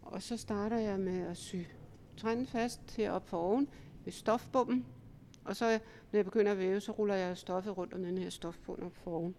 Og 0.02 0.22
så 0.22 0.36
starter 0.36 0.78
jeg 0.78 0.98
med 1.00 1.26
at 1.26 1.36
sy 1.36 1.56
trænden 2.16 2.46
fast 2.46 2.96
heroppe 2.96 3.28
for 3.28 3.36
oven 3.38 3.68
ved 4.04 4.12
stofbommen. 4.12 4.86
Og 5.44 5.56
så, 5.56 5.64
når 6.12 6.18
jeg 6.18 6.24
begynder 6.24 6.52
at 6.52 6.58
væve, 6.58 6.80
så 6.80 6.92
ruller 6.92 7.14
jeg 7.14 7.36
stoffet 7.36 7.78
rundt 7.78 7.94
om 7.94 8.02
den 8.02 8.18
her 8.18 8.30
stofbund 8.30 8.82
op 8.82 8.96
for 9.04 9.10
oven. 9.10 9.34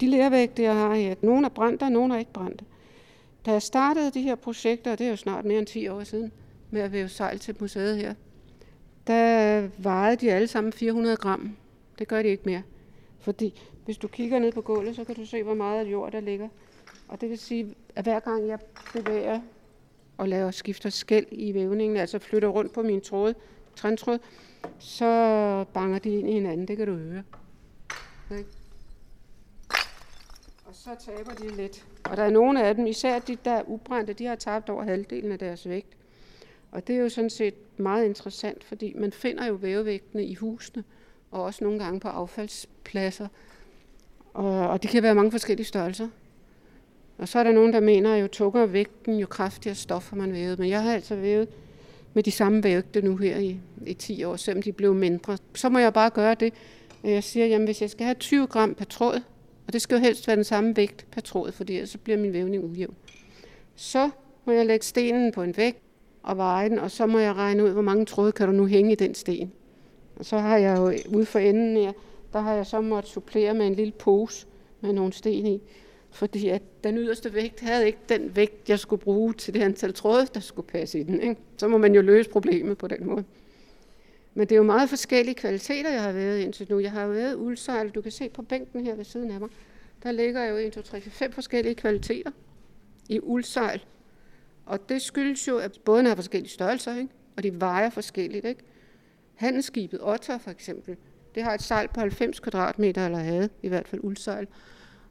De 0.00 0.06
lervægte, 0.06 0.62
jeg 0.62 0.74
har 0.74 0.94
her, 0.94 1.14
nogle 1.22 1.46
er 1.46 1.50
brændte, 1.50 1.82
og 1.82 1.92
nogle 1.92 2.14
er 2.14 2.18
ikke 2.18 2.32
brændte. 2.32 2.64
Da 3.46 3.52
jeg 3.52 3.62
startede 3.62 4.10
de 4.10 4.22
her 4.22 4.34
projekter, 4.34 4.92
og 4.92 4.98
det 4.98 5.06
er 5.06 5.10
jo 5.10 5.16
snart 5.16 5.44
mere 5.44 5.58
end 5.58 5.66
10 5.66 5.88
år 5.88 6.04
siden, 6.04 6.32
med 6.70 6.80
at 6.80 6.92
væve 6.92 7.08
sejl 7.08 7.38
til 7.38 7.56
museet 7.60 7.96
her, 7.96 8.14
der 9.06 9.68
vejede 9.78 10.16
de 10.16 10.32
alle 10.32 10.48
sammen 10.48 10.72
400 10.72 11.16
gram. 11.16 11.56
Det 11.98 12.08
gør 12.08 12.22
de 12.22 12.28
ikke 12.28 12.42
mere. 12.46 12.62
Fordi 13.20 13.62
hvis 13.84 13.98
du 13.98 14.08
kigger 14.08 14.38
ned 14.38 14.52
på 14.52 14.60
gulvet, 14.60 14.96
så 14.96 15.04
kan 15.04 15.14
du 15.14 15.26
se, 15.26 15.42
hvor 15.42 15.54
meget 15.54 15.86
jord 15.86 16.12
der 16.12 16.20
ligger. 16.20 16.48
Og 17.08 17.20
det 17.20 17.30
vil 17.30 17.38
sige, 17.38 17.74
at 17.94 18.04
hver 18.04 18.20
gang 18.20 18.48
jeg 18.48 18.58
bevæger 18.92 19.40
og 20.18 20.28
laver 20.28 20.50
skifter 20.50 20.90
skæld 20.90 21.26
i 21.30 21.54
vævningen, 21.54 21.96
altså 21.96 22.18
flytter 22.18 22.48
rundt 22.48 22.72
på 22.72 22.82
min 22.82 23.00
tråd, 23.00 23.34
træntråd, 23.76 24.18
så 24.78 25.64
banger 25.74 25.98
de 25.98 26.10
ind 26.10 26.30
i 26.30 26.32
hinanden. 26.32 26.68
Det 26.68 26.76
kan 26.76 26.86
du 26.86 26.94
høre. 26.94 27.22
Okay. 28.30 28.44
Og 30.66 30.74
så 30.74 30.90
taber 31.06 31.32
de 31.32 31.56
lidt. 31.56 31.86
Og 32.04 32.16
der 32.16 32.22
er 32.22 32.30
nogle 32.30 32.64
af 32.64 32.74
dem, 32.74 32.86
især 32.86 33.18
de 33.18 33.36
der 33.44 33.50
er 33.50 33.62
ubrændte, 33.66 34.12
de 34.12 34.26
har 34.26 34.34
tabt 34.34 34.68
over 34.70 34.82
halvdelen 34.82 35.32
af 35.32 35.38
deres 35.38 35.68
vægt. 35.68 35.96
Og 36.72 36.86
det 36.86 36.96
er 36.96 37.00
jo 37.00 37.08
sådan 37.08 37.30
set 37.30 37.54
meget 37.76 38.04
interessant, 38.04 38.64
fordi 38.64 38.92
man 38.92 39.12
finder 39.12 39.46
jo 39.46 39.54
vævevægtene 39.54 40.24
i 40.24 40.34
husene, 40.34 40.84
og 41.30 41.42
også 41.42 41.64
nogle 41.64 41.78
gange 41.78 42.00
på 42.00 42.08
affaldspladser. 42.08 43.28
Og, 44.34 44.68
og 44.68 44.82
det 44.82 44.90
kan 44.90 45.02
være 45.02 45.14
mange 45.14 45.30
forskellige 45.30 45.66
størrelser. 45.66 46.08
Og 47.18 47.28
så 47.28 47.38
er 47.38 47.44
der 47.44 47.52
nogen, 47.52 47.72
der 47.72 47.80
mener, 47.80 48.14
at 48.14 48.22
jo 48.22 48.26
tungere 48.28 48.72
vægten, 48.72 49.18
jo 49.18 49.26
kraftigere 49.26 49.74
stof 49.74 50.10
har 50.10 50.16
man 50.16 50.32
vævet. 50.32 50.58
Men 50.58 50.68
jeg 50.68 50.82
har 50.82 50.94
altså 50.94 51.16
vævet 51.16 51.48
med 52.14 52.22
de 52.22 52.30
samme 52.30 52.64
vægte 52.64 53.02
nu 53.02 53.16
her 53.16 53.38
i, 53.38 53.60
i 53.86 53.94
10 53.94 54.24
år, 54.24 54.36
selvom 54.36 54.62
de 54.62 54.72
blev 54.72 54.94
mindre. 54.94 55.38
Så 55.54 55.68
må 55.68 55.78
jeg 55.78 55.92
bare 55.92 56.10
gøre 56.10 56.34
det. 56.34 56.54
Jeg 57.04 57.24
siger, 57.24 57.46
jamen 57.46 57.64
hvis 57.64 57.82
jeg 57.82 57.90
skal 57.90 58.04
have 58.04 58.14
20 58.14 58.46
gram 58.46 58.74
per 58.74 58.84
tråd, 58.84 59.20
og 59.66 59.72
det 59.72 59.82
skal 59.82 59.96
jo 59.96 60.00
helst 60.00 60.26
være 60.26 60.36
den 60.36 60.44
samme 60.44 60.76
vægt 60.76 61.06
per 61.10 61.20
tråd, 61.20 61.52
for 61.52 61.86
så 61.86 61.98
bliver 61.98 62.18
min 62.18 62.32
vævning 62.32 62.64
ujævn. 62.64 62.94
Så 63.76 64.10
må 64.44 64.52
jeg 64.52 64.66
lægge 64.66 64.86
stenen 64.86 65.32
på 65.32 65.42
en 65.42 65.56
vægt 65.56 65.78
og 66.22 66.36
veje 66.36 66.68
den, 66.68 66.78
og 66.78 66.90
så 66.90 67.06
må 67.06 67.18
jeg 67.18 67.34
regne 67.34 67.64
ud, 67.64 67.70
hvor 67.70 67.82
mange 67.82 68.04
tråde 68.04 68.32
kan 68.32 68.46
du 68.46 68.52
nu 68.52 68.66
hænge 68.66 68.92
i 68.92 68.94
den 68.94 69.14
sten. 69.14 69.52
Og 70.18 70.24
så 70.24 70.38
har 70.38 70.56
jeg 70.56 70.78
jo 70.78 70.88
øh, 70.88 70.98
ude 71.14 71.26
for 71.26 71.38
enden 71.38 71.76
her, 71.76 71.92
der 72.32 72.40
har 72.40 72.54
jeg 72.54 72.66
så 72.66 72.80
måttet 72.80 73.12
supplere 73.12 73.54
med 73.54 73.66
en 73.66 73.74
lille 73.74 73.92
pose 73.92 74.46
med 74.80 74.92
nogle 74.92 75.12
sten 75.12 75.46
i. 75.46 75.62
Fordi 76.10 76.48
at 76.48 76.62
den 76.84 76.98
yderste 76.98 77.34
vægt 77.34 77.60
havde 77.60 77.86
ikke 77.86 77.98
den 78.08 78.36
vægt, 78.36 78.68
jeg 78.68 78.78
skulle 78.78 79.02
bruge 79.02 79.34
til 79.34 79.54
det 79.54 79.62
antal 79.62 79.94
tråde, 79.94 80.26
der 80.34 80.40
skulle 80.40 80.68
passe 80.68 81.00
i 81.00 81.02
den. 81.02 81.20
Ikke? 81.20 81.36
Så 81.56 81.68
må 81.68 81.78
man 81.78 81.94
jo 81.94 82.02
løse 82.02 82.30
problemet 82.30 82.78
på 82.78 82.88
den 82.88 83.06
måde. 83.06 83.24
Men 84.34 84.48
det 84.48 84.52
er 84.52 84.56
jo 84.56 84.62
meget 84.62 84.88
forskellige 84.88 85.34
kvaliteter, 85.34 85.90
jeg 85.90 86.02
har 86.02 86.12
været 86.12 86.38
indtil 86.38 86.66
nu. 86.70 86.78
Jeg 86.78 86.92
har 86.92 87.02
jo 87.02 87.10
været 87.10 87.34
uldsejl. 87.34 87.90
Du 87.90 88.00
kan 88.00 88.12
se 88.12 88.28
på 88.28 88.42
bænken 88.42 88.86
her 88.86 88.94
ved 88.94 89.04
siden 89.04 89.30
af 89.30 89.40
mig. 89.40 89.48
der 90.02 90.12
ligger 90.12 90.44
jo 90.44 90.56
1, 90.56 90.72
2, 90.72 90.82
3, 90.82 91.00
4, 91.00 91.10
5 91.10 91.32
forskellige 91.32 91.74
kvaliteter 91.74 92.30
i 93.08 93.20
uldsejl. 93.20 93.84
Og 94.66 94.88
det 94.88 95.02
skyldes 95.02 95.48
jo, 95.48 95.58
at 95.58 95.78
bådene 95.84 96.08
har 96.08 96.16
forskellige 96.16 96.50
størrelser, 96.50 96.96
ikke? 96.96 97.12
og 97.36 97.42
de 97.42 97.60
vejer 97.60 97.90
forskelligt. 97.90 98.44
Ikke? 98.44 98.60
Handelsskibet 99.38 100.00
Otter 100.02 100.38
for 100.38 100.50
eksempel, 100.50 100.96
det 101.34 101.42
har 101.42 101.54
et 101.54 101.62
sejl 101.62 101.88
på 101.88 102.00
90 102.00 102.40
kvadratmeter, 102.40 103.04
eller 103.04 103.18
havde 103.18 103.48
i 103.62 103.68
hvert 103.68 103.88
fald 103.88 104.00
uldsejl. 104.04 104.46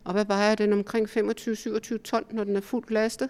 Og 0.03 0.13
hvad 0.13 0.25
vejer 0.25 0.55
den? 0.55 0.73
Omkring 0.73 1.09
25-27 1.09 1.97
ton, 1.97 2.25
når 2.31 2.43
den 2.43 2.55
er 2.55 2.61
fuldt 2.61 2.91
lastet. 2.91 3.29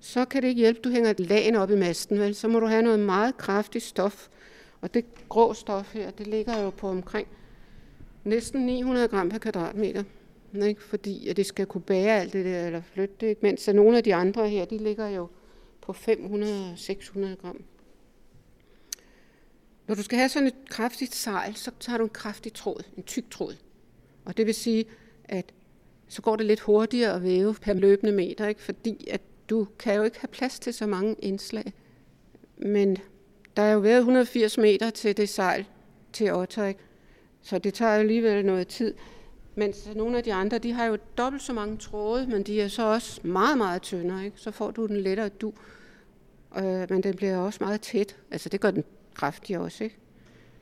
Så 0.00 0.24
kan 0.24 0.42
det 0.42 0.48
ikke 0.48 0.58
hjælpe, 0.58 0.80
du 0.80 0.90
hænger 0.90 1.10
et 1.10 1.20
lagen 1.20 1.56
op 1.56 1.70
i 1.70 1.76
masten, 1.76 2.18
vel? 2.18 2.34
Så 2.34 2.48
må 2.48 2.60
du 2.60 2.66
have 2.66 2.82
noget 2.82 3.00
meget 3.00 3.36
kraftigt 3.36 3.84
stof. 3.84 4.28
Og 4.80 4.94
det 4.94 5.04
grå 5.28 5.54
stof 5.54 5.94
her, 5.94 6.10
det 6.10 6.26
ligger 6.26 6.62
jo 6.62 6.70
på 6.70 6.88
omkring 6.88 7.28
næsten 8.24 8.66
900 8.66 9.08
gram 9.08 9.28
per 9.28 9.38
kvadratmeter. 9.38 10.04
Ikke? 10.54 10.82
Fordi 10.82 11.28
at 11.28 11.36
det 11.36 11.46
skal 11.46 11.66
kunne 11.66 11.82
bære 11.82 12.20
alt 12.20 12.32
det 12.32 12.44
der, 12.44 12.66
eller 12.66 12.80
flytte 12.80 13.14
det. 13.20 13.26
Ikke? 13.26 13.40
Mens 13.42 13.68
nogle 13.68 13.96
af 13.96 14.04
de 14.04 14.14
andre 14.14 14.48
her, 14.48 14.64
de 14.64 14.78
ligger 14.78 15.08
jo 15.08 15.28
på 15.80 15.92
500-600 15.92 16.06
gram. 17.40 17.64
Når 19.90 19.94
du 19.94 20.02
skal 20.02 20.18
have 20.18 20.28
sådan 20.28 20.46
et 20.46 20.54
kraftigt 20.68 21.14
sejl, 21.14 21.56
så 21.56 21.70
tager 21.80 21.98
du 21.98 22.04
en 22.04 22.10
kraftig 22.10 22.52
tråd, 22.52 22.82
en 22.96 23.02
tyk 23.02 23.30
tråd. 23.30 23.56
Og 24.24 24.36
det 24.36 24.46
vil 24.46 24.54
sige, 24.54 24.84
at 25.24 25.52
så 26.08 26.22
går 26.22 26.36
det 26.36 26.46
lidt 26.46 26.60
hurtigere 26.60 27.14
at 27.14 27.22
væve 27.22 27.54
per 27.54 27.72
løbende 27.72 28.12
meter, 28.12 28.46
ikke? 28.46 28.62
fordi 28.62 29.08
at 29.10 29.20
du 29.50 29.66
kan 29.78 29.94
jo 29.94 30.02
ikke 30.02 30.20
have 30.20 30.28
plads 30.28 30.58
til 30.58 30.74
så 30.74 30.86
mange 30.86 31.16
indslag. 31.18 31.72
Men 32.56 32.96
der 33.56 33.62
er 33.62 33.72
jo 33.72 33.78
været 33.78 33.98
180 33.98 34.58
meter 34.58 34.90
til 34.90 35.16
det 35.16 35.28
sejl 35.28 35.66
til 36.12 36.34
Otter, 36.34 36.66
ikke? 36.66 36.80
så 37.42 37.58
det 37.58 37.74
tager 37.74 37.94
jo 37.94 38.00
alligevel 38.00 38.44
noget 38.44 38.68
tid. 38.68 38.94
Mens 39.54 39.88
nogle 39.94 40.18
af 40.18 40.24
de 40.24 40.34
andre, 40.34 40.58
de 40.58 40.72
har 40.72 40.84
jo 40.84 40.98
dobbelt 41.18 41.42
så 41.42 41.52
mange 41.52 41.76
tråde, 41.76 42.26
men 42.26 42.42
de 42.42 42.60
er 42.60 42.68
så 42.68 42.82
også 42.82 43.20
meget, 43.26 43.58
meget 43.58 43.82
tyndere. 43.82 44.24
Ikke? 44.24 44.40
Så 44.40 44.50
får 44.50 44.70
du 44.70 44.86
den 44.86 44.96
lettere 44.96 45.28
du. 45.28 45.52
Øh, 46.56 46.86
men 46.90 47.02
den 47.02 47.16
bliver 47.16 47.36
også 47.36 47.58
meget 47.60 47.80
tæt. 47.80 48.16
Altså 48.30 48.48
det 48.48 48.60
gør 48.60 48.70
den 48.70 48.84
kraftig 49.20 49.58
også. 49.58 49.84
Ikke? 49.84 49.96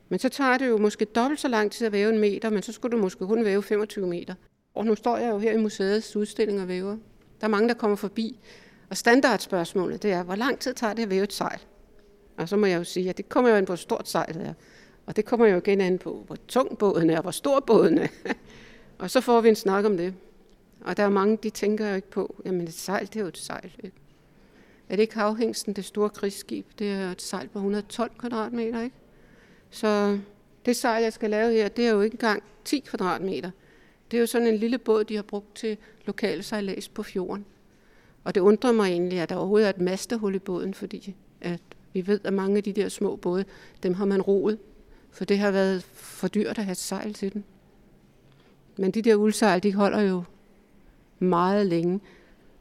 Men 0.08 0.18
så 0.18 0.28
tager 0.28 0.58
det 0.58 0.68
jo 0.68 0.78
måske 0.78 1.04
dobbelt 1.04 1.40
så 1.40 1.48
lang 1.48 1.72
tid 1.72 1.86
at 1.86 1.92
væve 1.92 2.12
en 2.12 2.18
meter, 2.18 2.50
men 2.50 2.62
så 2.62 2.72
skulle 2.72 2.96
du 2.96 3.02
måske 3.02 3.26
kun 3.26 3.44
væve 3.44 3.62
25 3.62 4.06
meter. 4.06 4.34
Og 4.74 4.86
nu 4.86 4.94
står 4.94 5.16
jeg 5.16 5.30
jo 5.30 5.38
her 5.38 5.52
i 5.52 5.56
museets 5.56 6.16
udstilling 6.16 6.60
og 6.60 6.68
væver. 6.68 6.96
Der 7.40 7.46
er 7.46 7.48
mange, 7.48 7.68
der 7.68 7.74
kommer 7.74 7.96
forbi. 7.96 8.38
Og 8.90 8.96
standardspørgsmålet, 8.96 10.02
det 10.02 10.12
er, 10.12 10.22
hvor 10.22 10.34
lang 10.34 10.58
tid 10.58 10.74
tager 10.74 10.94
det 10.94 11.02
at 11.02 11.10
væve 11.10 11.24
et 11.24 11.32
sejl? 11.32 11.60
Og 12.36 12.48
så 12.48 12.56
må 12.56 12.66
jeg 12.66 12.78
jo 12.78 12.84
sige, 12.84 13.10
at 13.10 13.16
det 13.16 13.28
kommer 13.28 13.50
jo 13.50 13.56
an 13.56 13.64
på, 13.64 13.70
hvor 13.70 13.76
stort 13.76 14.08
sejlet 14.08 14.46
er. 14.46 14.54
Og 15.06 15.16
det 15.16 15.24
kommer 15.24 15.46
jo 15.46 15.56
igen 15.56 15.80
an 15.80 15.98
på, 15.98 16.22
hvor 16.26 16.36
tung 16.48 16.78
båden 16.78 17.10
er, 17.10 17.16
og 17.16 17.22
hvor 17.22 17.30
stor 17.30 17.60
båden 17.60 17.98
er. 17.98 18.08
og 18.98 19.10
så 19.10 19.20
får 19.20 19.40
vi 19.40 19.48
en 19.48 19.56
snak 19.56 19.84
om 19.84 19.96
det. 19.96 20.14
Og 20.80 20.96
der 20.96 21.02
er 21.02 21.08
mange, 21.08 21.38
de 21.42 21.50
tænker 21.50 21.88
jo 21.88 21.94
ikke 21.94 22.10
på, 22.10 22.42
jamen 22.44 22.60
et 22.60 22.74
sejl, 22.74 23.06
det 23.06 23.16
er 23.16 23.20
jo 23.20 23.26
et 23.26 23.38
sejl. 23.38 23.72
Ikke? 23.84 23.96
Er 24.88 24.96
det 24.96 25.02
ikke 25.02 25.14
havhængsten, 25.14 25.72
det 25.72 25.84
store 25.84 26.10
krigsskib? 26.10 26.66
Det 26.78 26.90
er 26.90 27.10
et 27.10 27.22
sejl 27.22 27.48
på 27.48 27.58
112 27.58 28.10
kvadratmeter, 28.18 28.82
ikke? 28.82 28.96
Så 29.70 30.18
det 30.66 30.76
sejl, 30.76 31.02
jeg 31.02 31.12
skal 31.12 31.30
lave 31.30 31.52
her, 31.52 31.68
det 31.68 31.86
er 31.86 31.90
jo 31.90 32.00
ikke 32.00 32.14
engang 32.14 32.42
10 32.64 32.78
kvadratmeter. 32.78 33.50
Det 34.10 34.16
er 34.16 34.20
jo 34.20 34.26
sådan 34.26 34.46
en 34.46 34.56
lille 34.56 34.78
båd, 34.78 35.04
de 35.04 35.16
har 35.16 35.22
brugt 35.22 35.56
til 35.56 35.76
lokale 36.06 36.42
sejlads 36.42 36.88
på 36.88 37.02
fjorden. 37.02 37.44
Og 38.24 38.34
det 38.34 38.40
undrer 38.40 38.72
mig 38.72 38.90
egentlig, 38.90 39.18
at 39.18 39.28
der 39.28 39.36
overhovedet 39.36 39.66
er 39.66 39.70
et 39.70 39.80
mastehul 39.80 40.34
i 40.34 40.38
båden, 40.38 40.74
fordi 40.74 41.16
at 41.40 41.60
vi 41.92 42.06
ved, 42.06 42.20
at 42.24 42.32
mange 42.32 42.56
af 42.56 42.62
de 42.62 42.72
der 42.72 42.88
små 42.88 43.16
både, 43.16 43.44
dem 43.82 43.94
har 43.94 44.04
man 44.04 44.22
roet, 44.22 44.58
for 45.10 45.24
det 45.24 45.38
har 45.38 45.50
været 45.50 45.82
for 45.92 46.28
dyrt 46.28 46.58
at 46.58 46.64
have 46.64 46.72
et 46.72 46.76
sejl 46.76 47.14
til 47.14 47.32
den. 47.32 47.44
Men 48.76 48.90
de 48.90 49.02
der 49.02 49.14
uldsejl, 49.14 49.62
de 49.62 49.74
holder 49.74 50.00
jo 50.00 50.22
meget 51.18 51.66
længe. 51.66 52.00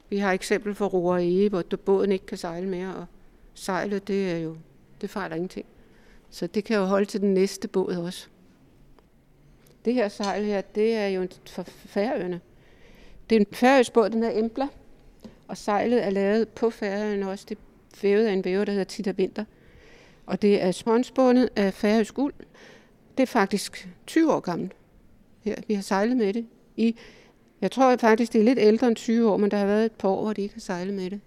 Vi 0.08 0.18
har 0.18 0.32
eksempel 0.32 0.74
for 0.74 0.86
roer 0.86 1.18
i, 1.18 1.46
hvor 1.46 1.62
båden 1.84 2.12
ikke 2.12 2.26
kan 2.26 2.38
sejle 2.38 2.68
mere, 2.68 2.94
og 2.94 3.06
sejlet, 3.54 4.08
det 4.08 4.30
er 4.30 4.38
jo, 4.38 4.56
det 5.00 5.10
fejler 5.10 5.36
ingenting. 5.36 5.66
Så 6.30 6.46
det 6.46 6.64
kan 6.64 6.76
jo 6.76 6.84
holde 6.84 7.06
til 7.06 7.20
den 7.20 7.34
næste 7.34 7.68
båd 7.68 7.96
også. 7.96 8.28
Det 9.84 9.94
her 9.94 10.08
sejl 10.08 10.44
her, 10.44 10.60
det 10.60 10.94
er 10.94 11.06
jo 11.06 11.28
for 11.46 11.62
færøerne. 11.62 12.40
Det 13.30 13.36
er 13.36 13.40
en 13.40 13.46
færøsk 13.52 13.92
båd, 13.92 14.10
den 14.10 14.22
hedder 14.22 14.38
Embla, 14.38 14.68
og 15.48 15.56
sejlet 15.56 16.04
er 16.04 16.10
lavet 16.10 16.48
på 16.48 16.70
færøerne 16.70 17.30
også. 17.30 17.46
Det 17.48 17.58
er 17.58 17.98
vævet 18.02 18.26
af 18.26 18.32
en 18.32 18.44
væver, 18.44 18.64
der 18.64 18.72
hedder 18.72 18.84
Tita 18.84 19.10
Vinter. 19.10 19.44
Og 20.26 20.42
det 20.42 20.62
er 20.62 20.72
sponsbundet 20.72 21.48
af 21.56 21.74
færøsk 21.74 22.18
uld. 22.18 22.34
Det 23.16 23.22
er 23.22 23.26
faktisk 23.26 23.88
20 24.06 24.32
år 24.32 24.40
gammelt. 24.40 24.72
Her, 25.40 25.56
vi 25.68 25.74
har 25.74 25.82
sejlet 25.82 26.16
med 26.16 26.32
det 26.32 26.46
i 26.76 26.96
jeg 27.60 27.70
tror 27.70 27.96
faktisk, 27.96 28.32
det 28.32 28.40
er 28.40 28.44
lidt 28.44 28.58
ældre 28.58 28.86
end 28.86 28.96
20 28.96 29.30
år, 29.30 29.36
men 29.36 29.50
der 29.50 29.56
har 29.56 29.66
været 29.66 29.84
et 29.84 29.92
par 29.92 30.08
år, 30.08 30.22
hvor 30.22 30.32
de 30.32 30.42
ikke 30.42 30.54
har 30.54 30.60
sejlet 30.60 30.94
med 30.94 31.10
det. 31.10 31.20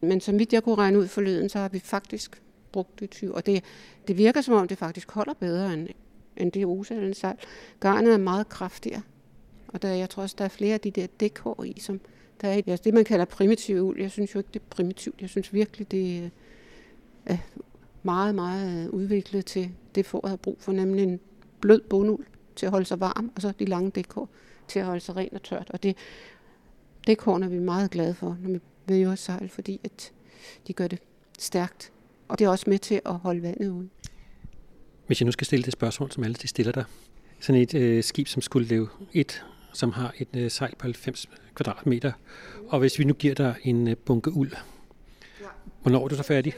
Men 0.00 0.20
som 0.20 0.38
vidt 0.38 0.52
jeg 0.52 0.62
kunne 0.62 0.74
regne 0.74 0.98
ud 0.98 1.06
forleden, 1.06 1.48
så 1.48 1.58
har 1.58 1.68
vi 1.68 1.78
faktisk 1.78 2.42
brugt 2.72 3.00
det 3.00 3.10
20 3.10 3.34
Og 3.34 3.46
det, 3.46 3.64
det 4.08 4.18
virker 4.18 4.40
som 4.40 4.54
om, 4.54 4.68
det 4.68 4.78
faktisk 4.78 5.10
holder 5.10 5.34
bedre 5.34 5.74
end, 5.74 5.88
end 6.36 6.52
det 6.52 6.66
osælende 6.66 7.14
sejl. 7.14 7.36
Garnet 7.80 8.12
er 8.12 8.18
meget 8.18 8.48
kraftigere. 8.48 9.02
Og 9.68 9.82
der, 9.82 9.88
jeg 9.88 10.10
tror 10.10 10.22
også, 10.22 10.34
der 10.38 10.44
er 10.44 10.48
flere 10.48 10.74
af 10.74 10.80
de 10.80 10.90
der 10.90 11.06
dækhår 11.06 11.64
i, 11.64 11.80
som 11.80 12.00
der 12.40 12.48
er 12.48 12.52
altså 12.66 12.84
det, 12.84 12.94
man 12.94 13.04
kalder 13.04 13.24
primitiv 13.24 13.82
uld. 13.82 14.00
Jeg 14.00 14.10
synes 14.10 14.34
jo 14.34 14.38
ikke, 14.38 14.50
det 14.54 14.60
er 14.60 14.64
primitivt. 14.70 15.20
Jeg 15.20 15.28
synes 15.28 15.54
virkelig, 15.54 15.90
det 15.90 16.30
er 17.26 17.36
meget, 18.02 18.34
meget 18.34 18.84
øh, 18.84 18.90
udviklet 18.90 19.46
til 19.46 19.70
det, 19.94 20.06
får 20.06 20.28
har 20.28 20.36
brug 20.36 20.56
for, 20.60 20.72
nemlig 20.72 21.02
en 21.02 21.20
blød 21.60 21.80
bunduld 21.80 22.26
til 22.56 22.66
at 22.66 22.72
holde 22.72 22.86
sig 22.86 23.00
varm, 23.00 23.30
og 23.36 23.42
så 23.42 23.52
de 23.58 23.64
lange 23.64 23.90
dækhår 23.90 24.28
til 24.68 24.78
at 24.78 24.86
holde 24.86 25.00
sig 25.00 25.16
rent 25.16 25.34
og 25.34 25.42
tørt. 25.42 25.70
Og 25.70 25.82
det, 25.82 25.96
det 27.06 27.18
korn 27.18 27.42
er 27.42 27.48
vi 27.48 27.58
meget 27.58 27.90
glade 27.90 28.14
for, 28.14 28.36
når 28.40 28.50
vi 28.50 28.60
væver 28.86 29.14
sejl, 29.14 29.48
fordi 29.48 29.80
at 29.84 30.12
de 30.66 30.72
gør 30.72 30.86
det 30.86 30.98
stærkt. 31.38 31.92
Og 32.28 32.38
det 32.38 32.44
er 32.44 32.48
også 32.48 32.64
med 32.70 32.78
til 32.78 33.00
at 33.06 33.14
holde 33.14 33.42
vandet 33.42 33.68
ude. 33.68 33.88
Hvis 35.06 35.20
jeg 35.20 35.24
nu 35.24 35.32
skal 35.32 35.46
stille 35.46 35.62
det 35.62 35.72
spørgsmål, 35.72 36.10
som 36.10 36.24
alle 36.24 36.34
de 36.34 36.48
stiller 36.48 36.72
dig. 36.72 36.84
Sådan 37.40 37.62
et 37.62 37.74
øh, 37.74 38.04
skib, 38.04 38.26
som 38.26 38.42
skulle 38.42 38.68
leve 38.68 38.88
et, 39.12 39.44
som 39.72 39.92
har 39.92 40.14
et 40.18 40.28
øh, 40.36 40.50
sejl 40.50 40.74
på 40.78 40.82
90 40.82 41.28
kvadratmeter. 41.54 42.12
Og 42.68 42.78
hvis 42.78 42.98
vi 42.98 43.04
nu 43.04 43.14
giver 43.14 43.34
dig 43.34 43.54
en 43.62 43.88
øh, 43.88 43.96
bunke 43.96 44.32
uld, 44.32 44.52
hvornår 45.82 46.04
er 46.04 46.08
du 46.08 46.16
så 46.16 46.22
færdig? 46.22 46.54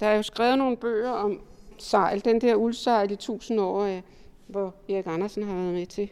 Der 0.00 0.06
er 0.06 0.16
jo 0.16 0.22
skrevet 0.22 0.58
nogle 0.58 0.76
bøger 0.76 1.10
om 1.10 1.40
sejl. 1.78 2.24
Den 2.24 2.40
der 2.40 2.54
uldsejl 2.54 3.10
i 3.10 3.14
1000 3.14 3.60
år, 3.60 3.82
øh, 3.82 4.02
hvor 4.46 4.74
Erik 4.88 5.06
Andersen 5.06 5.42
har 5.42 5.54
været 5.54 5.74
med 5.74 5.86
til 5.86 6.10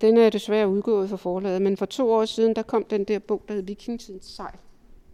den 0.00 0.16
er 0.16 0.30
desværre 0.30 0.68
udgået 0.68 1.10
for 1.10 1.16
forlaget, 1.16 1.62
men 1.62 1.76
for 1.76 1.86
to 1.86 2.12
år 2.12 2.24
siden, 2.24 2.56
der 2.56 2.62
kom 2.62 2.84
den 2.84 3.04
der 3.04 3.18
bog, 3.18 3.42
der 3.48 3.54
hed 3.54 3.62
Vikingtidens 3.62 4.24
sejl. 4.24 4.54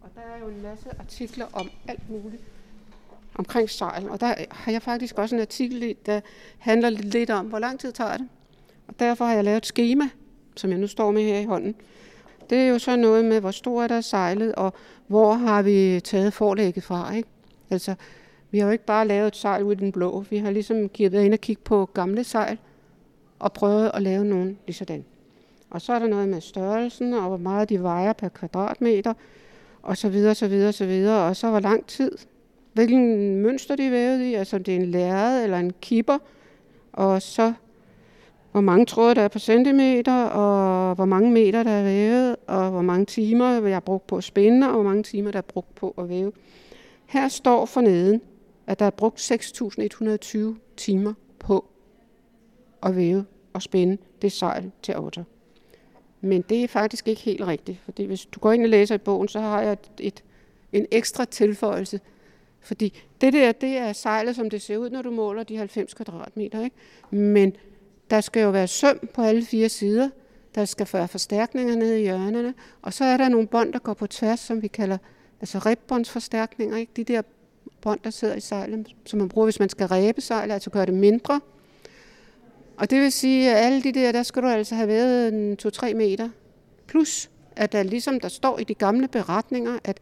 Og 0.01 0.09
der 0.15 0.21
er 0.21 0.39
jo 0.39 0.47
en 0.47 0.61
masse 0.61 0.89
artikler 0.99 1.45
om 1.53 1.69
alt 1.87 2.09
muligt 2.09 2.43
omkring 3.35 3.69
sejl. 3.69 4.09
Og 4.09 4.21
der 4.21 4.35
har 4.49 4.71
jeg 4.71 4.81
faktisk 4.81 5.17
også 5.17 5.35
en 5.35 5.41
artikel, 5.41 5.95
der 6.05 6.21
handler 6.57 6.89
lidt 6.89 7.29
om, 7.29 7.45
hvor 7.45 7.59
lang 7.59 7.79
tid 7.79 7.91
tager 7.91 8.17
det. 8.17 8.27
Og 8.87 8.99
derfor 8.99 9.25
har 9.25 9.33
jeg 9.33 9.43
lavet 9.43 9.57
et 9.57 9.65
schema, 9.65 10.09
som 10.55 10.69
jeg 10.69 10.79
nu 10.79 10.87
står 10.87 11.11
med 11.11 11.23
her 11.23 11.39
i 11.39 11.45
hånden. 11.45 11.75
Det 12.49 12.57
er 12.57 12.67
jo 12.67 12.79
så 12.79 12.95
noget 12.95 13.25
med, 13.25 13.39
hvor 13.39 13.51
stor 13.51 13.83
er 13.83 13.87
der 13.87 14.01
sejlet, 14.01 14.55
og 14.55 14.73
hvor 15.07 15.33
har 15.33 15.61
vi 15.61 16.01
taget 16.03 16.33
forlægget 16.33 16.83
fra. 16.83 17.13
Ikke? 17.13 17.29
Altså, 17.69 17.95
vi 18.51 18.59
har 18.59 18.65
jo 18.65 18.71
ikke 18.71 18.85
bare 18.85 19.07
lavet 19.07 19.27
et 19.27 19.35
sejl 19.35 19.63
ud 19.63 19.71
i 19.71 19.75
den 19.75 19.91
blå. 19.91 20.19
Vi 20.29 20.37
har 20.37 20.51
ligesom 20.51 20.89
givet 20.89 21.13
ind 21.13 21.33
og 21.33 21.39
kigge 21.39 21.61
på 21.61 21.85
gamle 21.93 22.23
sejl, 22.23 22.57
og 23.43 23.53
prøvet 23.53 23.91
at 23.93 24.01
lave 24.01 24.25
nogen 24.25 24.57
lige 24.67 24.75
sådan. 24.75 25.05
Og 25.69 25.81
så 25.81 25.93
er 25.93 25.99
der 25.99 26.07
noget 26.07 26.29
med 26.29 26.41
størrelsen, 26.41 27.13
og 27.13 27.27
hvor 27.27 27.37
meget 27.37 27.69
de 27.69 27.83
vejer 27.83 28.13
per 28.13 28.29
kvadratmeter, 28.29 29.13
og 29.81 29.97
så 29.97 30.09
videre, 30.09 30.35
så 30.35 30.47
videre, 30.47 30.71
så 30.71 30.85
videre. 30.85 31.27
Og 31.27 31.35
så 31.35 31.49
hvor 31.49 31.59
lang 31.59 31.85
tid, 31.87 32.11
hvilken 32.73 33.35
mønster 33.37 33.75
de 33.75 33.85
er 33.85 33.89
vævet 33.89 34.21
i, 34.21 34.33
altså 34.33 34.55
om 34.55 34.63
det 34.63 34.75
er 34.75 34.79
en 34.79 34.85
lærred 34.85 35.43
eller 35.43 35.59
en 35.59 35.73
kipper, 35.81 36.17
og 36.93 37.21
så 37.21 37.53
hvor 38.51 38.61
mange 38.61 38.85
tråde 38.85 39.15
der 39.15 39.21
er 39.21 39.27
på 39.27 39.39
centimeter, 39.39 40.23
og 40.23 40.95
hvor 40.95 41.05
mange 41.05 41.31
meter 41.31 41.63
der 41.63 41.71
er 41.71 41.83
vævet, 41.83 42.35
og 42.47 42.69
hvor 42.69 42.81
mange 42.81 43.05
timer 43.05 43.67
jeg 43.67 43.75
har 43.75 43.79
brugt 43.79 44.07
på 44.07 44.17
at 44.17 44.23
spænde, 44.23 44.67
og 44.67 44.73
hvor 44.73 44.83
mange 44.83 45.03
timer 45.03 45.31
der 45.31 45.37
er 45.37 45.41
brugt 45.53 45.75
på 45.75 45.93
at 45.97 46.09
væve. 46.09 46.31
Her 47.05 47.27
står 47.27 47.65
for 47.65 47.81
neden, 47.81 48.21
at 48.67 48.79
der 48.79 48.85
er 48.85 48.89
brugt 48.89 49.31
6.120 49.31 50.37
timer 50.77 51.13
på 51.39 51.65
at 52.83 52.95
væve 52.95 53.25
og 53.53 53.61
spænde 53.61 53.97
det 54.21 54.31
sejl 54.31 54.71
til 54.81 54.97
otter. 54.97 55.23
Men 56.21 56.41
det 56.41 56.63
er 56.63 56.67
faktisk 56.67 57.07
ikke 57.07 57.21
helt 57.21 57.47
rigtigt, 57.47 57.79
fordi 57.85 58.03
hvis 58.03 58.25
du 58.25 58.39
går 58.39 58.51
ind 58.51 58.63
og 58.63 58.69
læser 58.69 58.95
i 58.95 58.97
bogen, 58.97 59.27
så 59.27 59.39
har 59.39 59.61
jeg 59.61 59.71
et, 59.73 59.89
et, 59.99 60.23
en 60.71 60.85
ekstra 60.91 61.25
tilføjelse. 61.25 61.99
Fordi 62.59 63.01
det 63.21 63.33
der, 63.33 63.51
det 63.51 63.77
er 63.77 63.93
sejlet, 63.93 64.35
som 64.35 64.49
det 64.49 64.61
ser 64.61 64.77
ud, 64.77 64.89
når 64.89 65.01
du 65.01 65.11
måler 65.11 65.43
de 65.43 65.57
90 65.57 65.93
kvadratmeter. 65.93 66.63
Ikke? 66.63 66.75
Men 67.09 67.55
der 68.09 68.21
skal 68.21 68.43
jo 68.43 68.49
være 68.49 68.67
søm 68.67 69.09
på 69.13 69.21
alle 69.21 69.45
fire 69.45 69.69
sider. 69.69 70.09
Der 70.55 70.65
skal 70.65 70.87
være 70.93 71.07
forstærkninger 71.07 71.75
nede 71.75 71.99
i 71.99 72.03
hjørnerne. 72.03 72.53
Og 72.81 72.93
så 72.93 73.05
er 73.05 73.17
der 73.17 73.29
nogle 73.29 73.47
bånd, 73.47 73.73
der 73.73 73.79
går 73.79 73.93
på 73.93 74.07
tværs, 74.07 74.39
som 74.39 74.61
vi 74.61 74.67
kalder 74.67 74.97
altså 75.41 75.59
ribbåndsforstærkninger. 75.59 76.77
Ikke? 76.77 76.91
De 76.95 77.03
der 77.03 77.21
bånd, 77.81 77.99
der 78.03 78.09
sidder 78.09 78.35
i 78.35 78.39
sejlet, 78.39 78.95
som 79.05 79.19
man 79.19 79.29
bruger, 79.29 79.45
hvis 79.45 79.59
man 79.59 79.69
skal 79.69 79.87
ræbe 79.87 80.21
sejlet, 80.21 80.53
altså 80.53 80.69
gøre 80.69 80.85
det 80.85 80.93
mindre. 80.93 81.41
Og 82.77 82.89
det 82.89 83.01
vil 83.01 83.11
sige, 83.11 83.51
at 83.51 83.65
alle 83.65 83.83
de 83.83 83.91
der, 83.91 84.11
der 84.11 84.23
skal 84.23 84.41
du 84.41 84.47
altså 84.47 84.75
have 84.75 84.87
været 84.87 85.65
2-3 85.65 85.93
meter. 85.93 86.29
Plus, 86.87 87.29
at 87.55 87.71
der 87.71 87.83
ligesom 87.83 88.19
der 88.19 88.27
står 88.27 88.59
i 88.59 88.63
de 88.63 88.73
gamle 88.73 89.07
beretninger, 89.07 89.79
at 89.83 89.99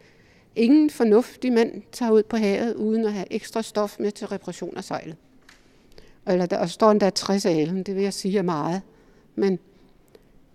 ingen 0.55 0.89
fornuftig 0.89 1.53
mand 1.53 1.81
tager 1.91 2.11
ud 2.11 2.23
på 2.23 2.37
havet, 2.37 2.73
uden 2.75 3.05
at 3.05 3.13
have 3.13 3.33
ekstra 3.33 3.61
stof 3.61 3.99
med 3.99 4.11
til 4.11 4.27
reparation 4.27 4.77
af 4.77 4.83
sejlet. 4.83 5.15
Eller 6.27 6.45
der 6.45 6.65
står 6.65 6.91
endda 6.91 7.09
60 7.09 7.45
alen, 7.45 7.83
det 7.83 7.95
vil 7.95 8.03
jeg 8.03 8.13
sige 8.13 8.37
er 8.37 8.41
meget. 8.41 8.81
Men 9.35 9.59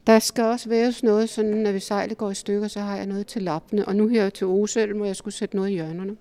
der 0.07 0.19
skal 0.19 0.45
også 0.45 0.69
væves 0.69 1.03
noget, 1.03 1.29
sådan 1.29 1.57
når 1.57 1.73
vi 1.73 1.81
sejlet 1.81 2.19
går 2.19 2.31
i 2.31 2.35
stykker, 2.35 2.69
så 2.69 2.81
har 2.81 2.97
jeg 2.97 3.07
noget 3.07 3.27
til 3.27 3.43
lappene. 3.43 3.89
Og 3.89 3.97
nu 3.97 4.09
her 4.09 4.31
til 4.31 4.47
Osel, 4.47 4.97
må 4.97 5.05
jeg 5.05 5.17
skulle 5.17 5.35
sætte 5.35 5.57
noget 5.57 5.71
i 5.71 5.73
hjørnerne. 5.73 6.17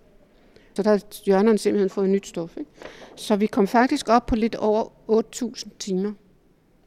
Så 0.76 0.84
der 0.84 0.90
har 0.90 1.02
hjørnerne 1.26 1.58
simpelthen 1.58 1.90
fået 1.90 2.10
nyt 2.10 2.28
stof. 2.28 2.58
Ikke? 2.58 2.72
Så 3.16 3.36
vi 3.36 3.46
kom 3.46 3.68
faktisk 3.68 4.10
op 4.10 4.26
på 4.26 4.36
lidt 4.36 4.56
over 4.56 4.84
8.000 5.56 5.70
timer 5.80 6.14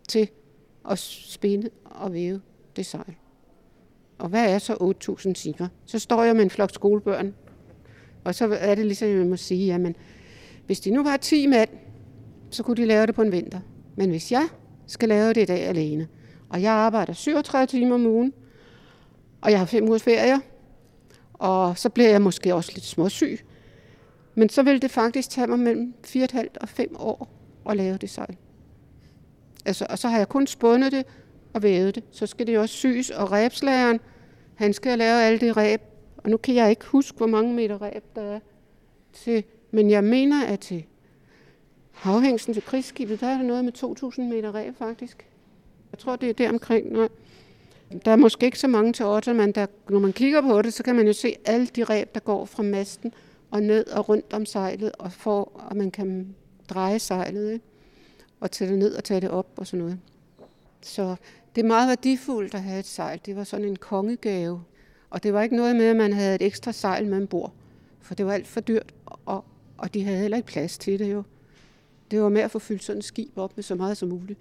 til 0.08 0.28
at 0.90 0.98
spinde 0.98 1.70
og 1.84 2.12
væve 2.12 2.40
det 2.76 2.86
sejl. 2.86 3.14
Og 4.18 4.28
hvad 4.28 4.54
er 4.54 4.58
så 4.58 4.94
8.000 5.26 5.32
timer? 5.32 5.68
Så 5.86 5.98
står 5.98 6.22
jeg 6.22 6.36
med 6.36 6.44
en 6.44 6.50
flok 6.50 6.70
skolebørn, 6.74 7.34
og 8.24 8.34
så 8.34 8.56
er 8.60 8.74
det 8.74 8.86
ligesom, 8.86 9.08
jeg 9.08 9.26
må 9.26 9.36
sige, 9.36 9.66
jamen, 9.66 9.96
hvis 10.66 10.80
de 10.80 10.90
nu 10.90 11.02
var 11.02 11.16
10 11.16 11.46
mand, 11.46 11.68
så 12.50 12.62
kunne 12.62 12.76
de 12.76 12.84
lave 12.84 13.06
det 13.06 13.14
på 13.14 13.22
en 13.22 13.32
vinter. 13.32 13.60
Men 13.96 14.10
hvis 14.10 14.32
jeg 14.32 14.48
skal 14.86 15.08
lave 15.08 15.28
det 15.28 15.42
i 15.42 15.44
dag 15.44 15.60
alene, 15.60 16.08
og 16.48 16.62
jeg 16.62 16.72
arbejder 16.72 17.12
37 17.12 17.66
timer 17.66 17.94
om 17.94 18.06
ugen, 18.06 18.32
og 19.40 19.50
jeg 19.50 19.58
har 19.58 19.66
fem 19.66 19.88
ugers 19.88 20.02
ferie, 20.02 20.40
og 21.32 21.78
så 21.78 21.88
bliver 21.88 22.10
jeg 22.10 22.22
måske 22.22 22.54
også 22.54 22.72
lidt 22.74 22.84
småsyg, 22.84 23.38
men 24.38 24.48
så 24.48 24.62
vil 24.62 24.82
det 24.82 24.90
faktisk 24.90 25.30
tage 25.30 25.46
mig 25.46 25.58
mellem 25.58 25.94
4,5 26.06 26.46
og 26.60 26.68
5 26.68 26.96
år 26.98 27.28
at 27.70 27.76
lave 27.76 27.96
det 27.96 28.10
sejl. 28.10 28.36
Altså, 29.64 29.86
og 29.90 29.98
så 29.98 30.08
har 30.08 30.18
jeg 30.18 30.28
kun 30.28 30.46
spundet 30.46 30.92
det 30.92 31.06
og 31.54 31.62
vævet 31.62 31.94
det. 31.94 32.04
Så 32.10 32.26
skal 32.26 32.46
det 32.46 32.54
jo 32.54 32.60
også 32.60 32.74
syes, 32.74 33.10
og 33.10 33.32
ræbslageren, 33.32 34.00
han 34.54 34.72
skal 34.72 34.98
lave 34.98 35.22
alt 35.22 35.40
det 35.40 35.56
ræb. 35.56 35.80
Og 36.16 36.30
nu 36.30 36.36
kan 36.36 36.54
jeg 36.54 36.70
ikke 36.70 36.84
huske, 36.86 37.16
hvor 37.16 37.26
mange 37.26 37.54
meter 37.54 37.82
ræb 37.82 38.04
der 38.16 38.22
er 38.22 38.40
til, 39.12 39.44
men 39.70 39.90
jeg 39.90 40.04
mener, 40.04 40.46
at 40.46 40.60
til 40.60 40.84
havhængsen 41.92 42.54
til 42.54 42.62
krigsskibet, 42.62 43.20
der 43.20 43.26
er 43.26 43.36
det 43.36 43.46
noget 43.46 43.64
med 43.64 43.72
2.000 43.78 44.22
meter 44.22 44.54
ræb 44.54 44.78
faktisk. 44.78 45.26
Jeg 45.92 45.98
tror, 45.98 46.16
det 46.16 46.30
er 46.30 46.34
der 46.34 46.48
omkring. 46.48 46.92
Nej. 46.92 47.08
Der 48.04 48.12
er 48.12 48.16
måske 48.16 48.46
ikke 48.46 48.58
så 48.58 48.68
mange 48.68 48.92
til 48.92 49.04
otter, 49.04 49.32
men 49.32 49.52
der, 49.52 49.66
når 49.88 49.98
man 49.98 50.12
kigger 50.12 50.40
på 50.40 50.62
det, 50.62 50.72
så 50.72 50.82
kan 50.82 50.96
man 50.96 51.06
jo 51.06 51.12
se 51.12 51.34
alle 51.44 51.66
de 51.66 51.84
ræb, 51.84 52.14
der 52.14 52.20
går 52.20 52.44
fra 52.44 52.62
masten 52.62 53.12
og 53.50 53.62
ned 53.62 53.86
og 53.86 54.08
rundt 54.08 54.32
om 54.32 54.46
sejlet, 54.46 54.92
og 54.98 55.12
for 55.12 55.66
at 55.70 55.76
man 55.76 55.90
kan 55.90 56.34
dreje 56.68 56.98
sejlet, 56.98 57.52
ikke? 57.52 57.64
og 58.40 58.50
tage 58.50 58.70
det 58.70 58.78
ned 58.78 58.94
og 58.94 59.04
tage 59.04 59.20
det 59.20 59.30
op 59.30 59.46
og 59.56 59.66
sådan 59.66 59.84
noget. 59.84 59.98
Så 60.82 61.16
det 61.54 61.62
er 61.62 61.68
meget 61.68 61.88
værdifuldt 61.88 62.54
at 62.54 62.62
have 62.62 62.78
et 62.78 62.86
sejl. 62.86 63.20
Det 63.26 63.36
var 63.36 63.44
sådan 63.44 63.66
en 63.66 63.76
kongegave. 63.76 64.62
Og 65.10 65.22
det 65.22 65.32
var 65.32 65.42
ikke 65.42 65.56
noget 65.56 65.76
med, 65.76 65.84
at 65.84 65.96
man 65.96 66.12
havde 66.12 66.34
et 66.34 66.42
ekstra 66.42 66.72
sejl 66.72 67.06
med 67.06 67.26
bord, 67.26 67.52
for 68.00 68.14
det 68.14 68.26
var 68.26 68.32
alt 68.32 68.46
for 68.46 68.60
dyrt, 68.60 68.94
og, 69.26 69.44
og 69.78 69.94
de 69.94 70.04
havde 70.04 70.18
heller 70.18 70.36
ikke 70.36 70.46
plads 70.46 70.78
til 70.78 70.98
det 70.98 71.12
jo. 71.12 71.22
Det 72.10 72.20
var 72.20 72.28
med 72.28 72.40
at 72.40 72.50
få 72.50 72.58
fyldt 72.58 72.84
sådan 72.84 72.98
et 72.98 73.04
skib 73.04 73.38
op 73.38 73.56
med 73.56 73.62
så 73.62 73.74
meget 73.74 73.96
som 73.96 74.08
muligt. 74.08 74.40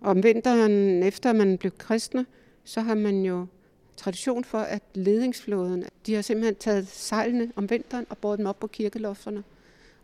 Og 0.00 0.10
om 0.10 0.22
vinteren, 0.22 1.02
efter 1.02 1.32
man 1.32 1.58
blev 1.58 1.72
kristne, 1.78 2.26
så 2.64 2.80
har 2.80 2.94
man 2.94 3.22
jo 3.22 3.46
tradition 3.96 4.44
for, 4.44 4.58
at 4.58 4.82
ledingsflåden, 4.94 5.84
de 6.06 6.14
har 6.14 6.22
simpelthen 6.22 6.54
taget 6.54 6.88
sejlene 6.88 7.52
om 7.56 7.70
vinteren 7.70 8.06
og 8.08 8.18
båret 8.18 8.38
dem 8.38 8.46
op 8.46 8.60
på 8.60 8.66
kirkelofterne. 8.66 9.44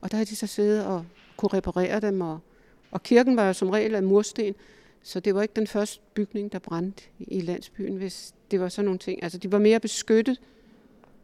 Og 0.00 0.10
der 0.10 0.16
har 0.16 0.24
de 0.24 0.36
så 0.36 0.46
siddet 0.46 0.86
og 0.86 1.04
kunne 1.36 1.48
reparere 1.52 2.00
dem. 2.00 2.20
Og, 2.20 2.40
og 2.90 3.02
kirken 3.02 3.36
var 3.36 3.46
jo 3.46 3.52
som 3.52 3.70
regel 3.70 3.94
af 3.94 4.02
mursten, 4.02 4.54
så 5.02 5.20
det 5.20 5.34
var 5.34 5.42
ikke 5.42 5.54
den 5.56 5.66
første 5.66 6.00
bygning, 6.14 6.52
der 6.52 6.58
brændte 6.58 7.02
i 7.18 7.40
landsbyen, 7.40 7.96
hvis 7.96 8.34
det 8.50 8.60
var 8.60 8.68
sådan 8.68 8.84
nogle 8.84 8.98
ting. 8.98 9.22
Altså, 9.22 9.38
de 9.38 9.52
var 9.52 9.58
mere 9.58 9.80
beskyttet 9.80 10.40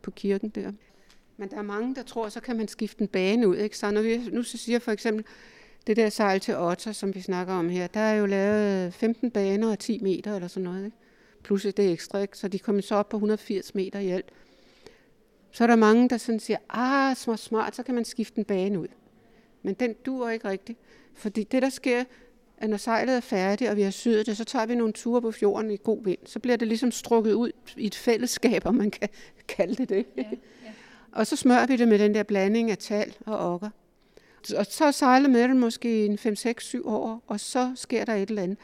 på 0.03 0.11
kirken 0.11 0.49
der. 0.49 0.73
Men 1.37 1.51
der 1.51 1.57
er 1.57 1.63
mange, 1.63 1.95
der 1.95 2.03
tror, 2.03 2.29
så 2.29 2.41
kan 2.41 2.57
man 2.57 2.69
skifte 2.69 3.03
en 3.03 3.09
bane 3.09 3.49
ud. 3.49 3.57
Ikke? 3.57 3.79
Så 3.79 3.91
når 3.91 4.03
vi 4.03 4.21
nu 4.33 4.43
så 4.43 4.59
siger 4.59 4.79
for 4.79 4.93
eksempel, 4.93 5.25
det 5.87 5.97
der 5.97 6.09
sejl 6.09 6.41
til 6.41 6.57
Otter, 6.57 6.93
som 6.93 7.15
vi 7.15 7.21
snakker 7.21 7.55
om 7.55 7.69
her, 7.69 7.87
der 7.87 8.01
er 8.01 8.15
jo 8.15 8.27
lavet 8.27 8.95
15 8.95 9.31
baner 9.31 9.71
og 9.71 9.79
10 9.79 9.99
meter 10.03 10.35
eller 10.35 10.49
sådan 10.49 10.65
noget. 10.65 10.85
Ikke? 10.85 10.97
Plus 11.43 11.63
det 11.63 11.93
ekstra, 11.93 12.19
ikke? 12.19 12.39
så 12.39 12.49
de 12.49 12.59
kommer 12.59 12.83
så 12.83 12.95
op 12.95 13.09
på 13.09 13.17
180 13.17 13.75
meter 13.75 13.99
i 13.99 14.09
alt. 14.09 14.27
Så 15.51 15.65
er 15.65 15.69
der 15.69 15.77
mange, 15.77 16.09
der 16.09 16.17
sådan 16.17 16.41
siger, 16.41 16.59
ah, 16.71 17.17
smart, 17.17 17.41
smart, 17.41 17.77
så 17.77 17.83
kan 17.83 17.95
man 17.95 18.05
skifte 18.05 18.39
en 18.39 18.45
bane 18.45 18.81
ud. 18.81 18.89
Men 19.63 19.75
den 19.75 19.95
dur 20.07 20.29
ikke 20.29 20.49
rigtigt, 20.49 20.79
fordi 21.15 21.45
det, 21.45 21.63
der 21.63 21.69
sker, 21.69 22.05
at 22.59 22.71
når 22.71 22.77
sejlet 22.77 23.17
er 23.17 23.21
færdigt, 23.21 23.71
og 23.71 23.77
vi 23.77 23.83
har 23.83 23.91
syet 23.91 24.27
det, 24.27 24.37
så 24.37 24.45
tager 24.45 24.67
vi 24.67 24.75
nogle 24.75 24.93
ture 24.93 25.23
på 25.23 25.31
fjorden 25.33 25.71
i 25.71 25.77
god 25.77 26.05
vind. 26.05 26.19
Så 26.27 26.39
bliver 26.39 26.57
det 26.57 26.69
ligesom 26.69 26.91
strukket 26.91 27.33
ud 27.33 27.51
i 27.77 27.87
et 27.87 27.95
fællesskab, 27.95 28.67
om 28.67 28.75
man 28.75 28.91
kan 28.91 29.09
kalde 29.57 29.75
det 29.75 29.89
det. 29.89 30.07
Ja, 30.17 30.23
ja. 30.23 30.71
og 31.13 31.27
så 31.27 31.37
smører 31.37 31.67
vi 31.67 31.77
det 31.77 31.89
med 31.89 31.99
den 31.99 32.15
der 32.15 32.23
blanding 32.23 32.71
af 32.71 32.79
tal 32.79 33.15
og 33.27 33.55
okker. 33.55 33.71
Og 34.57 34.67
så 34.67 34.93
sejler 34.93 35.29
med 35.29 35.43
det 35.43 35.57
måske 35.57 36.07
en 36.07 36.19
5, 36.19 36.37
6, 36.37 36.65
7 36.65 36.89
år, 36.89 37.23
og 37.27 37.41
så 37.41 37.73
sker 37.75 38.05
der 38.05 38.15
et 38.15 38.29
eller 38.29 38.43
andet. 38.43 38.59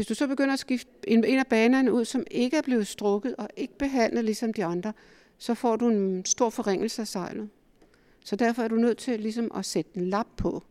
Hvis 0.00 0.06
du 0.06 0.14
så 0.14 0.26
begynder 0.26 0.52
at 0.52 0.58
skifte 0.58 0.90
en, 1.06 1.24
en 1.24 1.38
af 1.38 1.46
banerne 1.46 1.92
ud, 1.92 2.04
som 2.04 2.24
ikke 2.30 2.56
er 2.56 2.62
blevet 2.62 2.86
strukket 2.86 3.34
og 3.38 3.48
ikke 3.56 3.78
behandlet 3.78 4.24
ligesom 4.24 4.52
de 4.52 4.64
andre, 4.64 4.92
så 5.38 5.54
får 5.54 5.76
du 5.76 5.88
en 5.88 6.24
stor 6.24 6.50
forringelse 6.50 7.02
af 7.02 7.08
sejlet. 7.08 7.48
Så 8.24 8.36
derfor 8.36 8.62
er 8.62 8.68
du 8.68 8.74
nødt 8.74 8.98
til 8.98 9.20
ligesom 9.20 9.50
at 9.54 9.64
sætte 9.64 9.90
en 9.94 10.06
lap 10.06 10.26
på. 10.36 10.62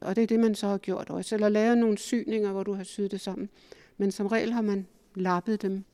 Og 0.00 0.16
det 0.16 0.22
er 0.22 0.26
det, 0.26 0.40
man 0.40 0.54
så 0.54 0.66
har 0.66 0.78
gjort 0.78 1.10
også. 1.10 1.34
Eller 1.34 1.48
lave 1.48 1.76
nogle 1.76 1.98
syninger, 1.98 2.52
hvor 2.52 2.62
du 2.62 2.72
har 2.72 2.84
syet 2.84 3.10
det 3.10 3.20
sammen. 3.20 3.48
Men 3.98 4.10
som 4.10 4.26
regel 4.26 4.52
har 4.52 4.62
man 4.62 4.86
lappet 5.14 5.62
dem. 5.62 5.84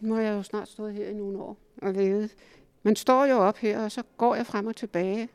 Nu 0.00 0.14
har 0.14 0.22
jeg 0.22 0.32
jo 0.32 0.42
snart 0.42 0.68
stået 0.68 0.94
her 0.94 1.08
i 1.08 1.14
nogle 1.14 1.38
år 1.38 1.56
og 1.82 1.96
vævet. 1.96 2.34
Man 2.82 2.96
står 2.96 3.24
jo 3.26 3.36
op 3.36 3.56
her, 3.56 3.80
og 3.80 3.92
så 3.92 4.02
går 4.16 4.34
jeg 4.34 4.46
frem 4.46 4.66
og 4.66 4.76
tilbage, 4.76 5.28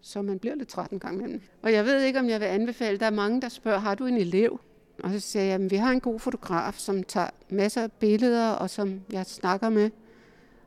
så 0.00 0.22
man 0.22 0.38
bliver 0.38 0.54
lidt 0.54 0.68
træt 0.68 0.90
en 0.90 0.98
gang 0.98 1.16
imellem. 1.18 1.40
Og 1.62 1.72
jeg 1.72 1.84
ved 1.84 2.02
ikke, 2.02 2.18
om 2.18 2.28
jeg 2.28 2.40
vil 2.40 2.46
anbefale, 2.46 2.98
der 2.98 3.06
er 3.06 3.10
mange, 3.10 3.40
der 3.40 3.48
spørger, 3.48 3.78
har 3.78 3.94
du 3.94 4.06
en 4.06 4.16
elev? 4.16 4.60
Og 5.02 5.10
så 5.10 5.20
siger 5.20 5.42
jeg, 5.42 5.54
at 5.54 5.70
vi 5.70 5.76
har 5.76 5.92
en 5.92 6.00
god 6.00 6.20
fotograf, 6.20 6.74
som 6.74 7.02
tager 7.02 7.30
masser 7.48 7.82
af 7.82 7.92
billeder, 7.92 8.50
og 8.50 8.70
som 8.70 9.00
jeg 9.12 9.26
snakker 9.26 9.68
med. 9.68 9.90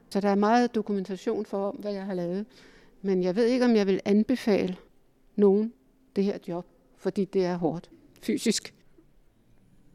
Så 0.10 0.22
der 0.22 0.30
er 0.30 0.36
meget 0.36 0.76
dokumentation 0.76 1.46
for, 1.46 1.76
hvad 1.80 1.94
jeg 1.94 2.06
har 2.06 2.14
lavet. 2.14 2.46
Men 3.02 3.24
jeg 3.24 3.36
ved 3.36 3.46
ikke, 3.46 3.66
om 3.66 3.76
jeg 3.76 3.88
vil 3.88 4.02
anbefale 4.06 4.78
nogen 5.36 5.74
det 6.16 6.24
her 6.24 6.38
job, 6.48 6.66
fordi 6.98 7.26
det 7.26 7.46
er 7.46 7.56
hårdt 7.58 7.90
fysisk. 8.22 8.74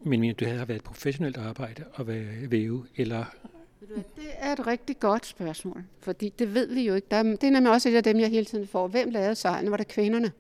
Men 0.02 0.20
mener 0.20 0.34
du, 0.34 0.44
har 0.44 0.64
været 0.64 0.78
et 0.78 0.84
professionelt 0.84 1.36
arbejde 1.36 1.84
at 1.98 2.06
være 2.06 2.50
væve, 2.50 2.86
eller 2.96 3.24
det 4.16 4.26
er 4.38 4.52
et 4.52 4.66
rigtig 4.66 4.98
godt 5.00 5.26
spørgsmål, 5.26 5.84
fordi 6.00 6.28
det 6.28 6.54
ved 6.54 6.74
vi 6.74 6.86
jo 6.86 6.94
ikke. 6.94 7.06
Der 7.10 7.16
er, 7.16 7.22
det 7.22 7.44
er 7.44 7.50
nemlig 7.50 7.72
også 7.72 7.88
et 7.88 7.96
af 7.96 8.02
dem, 8.02 8.20
jeg 8.20 8.30
hele 8.30 8.44
tiden 8.44 8.66
får. 8.66 8.88
Hvem 8.88 9.10
lavede 9.10 9.34
sejlene? 9.34 9.70
Var 9.70 9.76
det 9.76 9.88
kvinderne? 9.88 10.32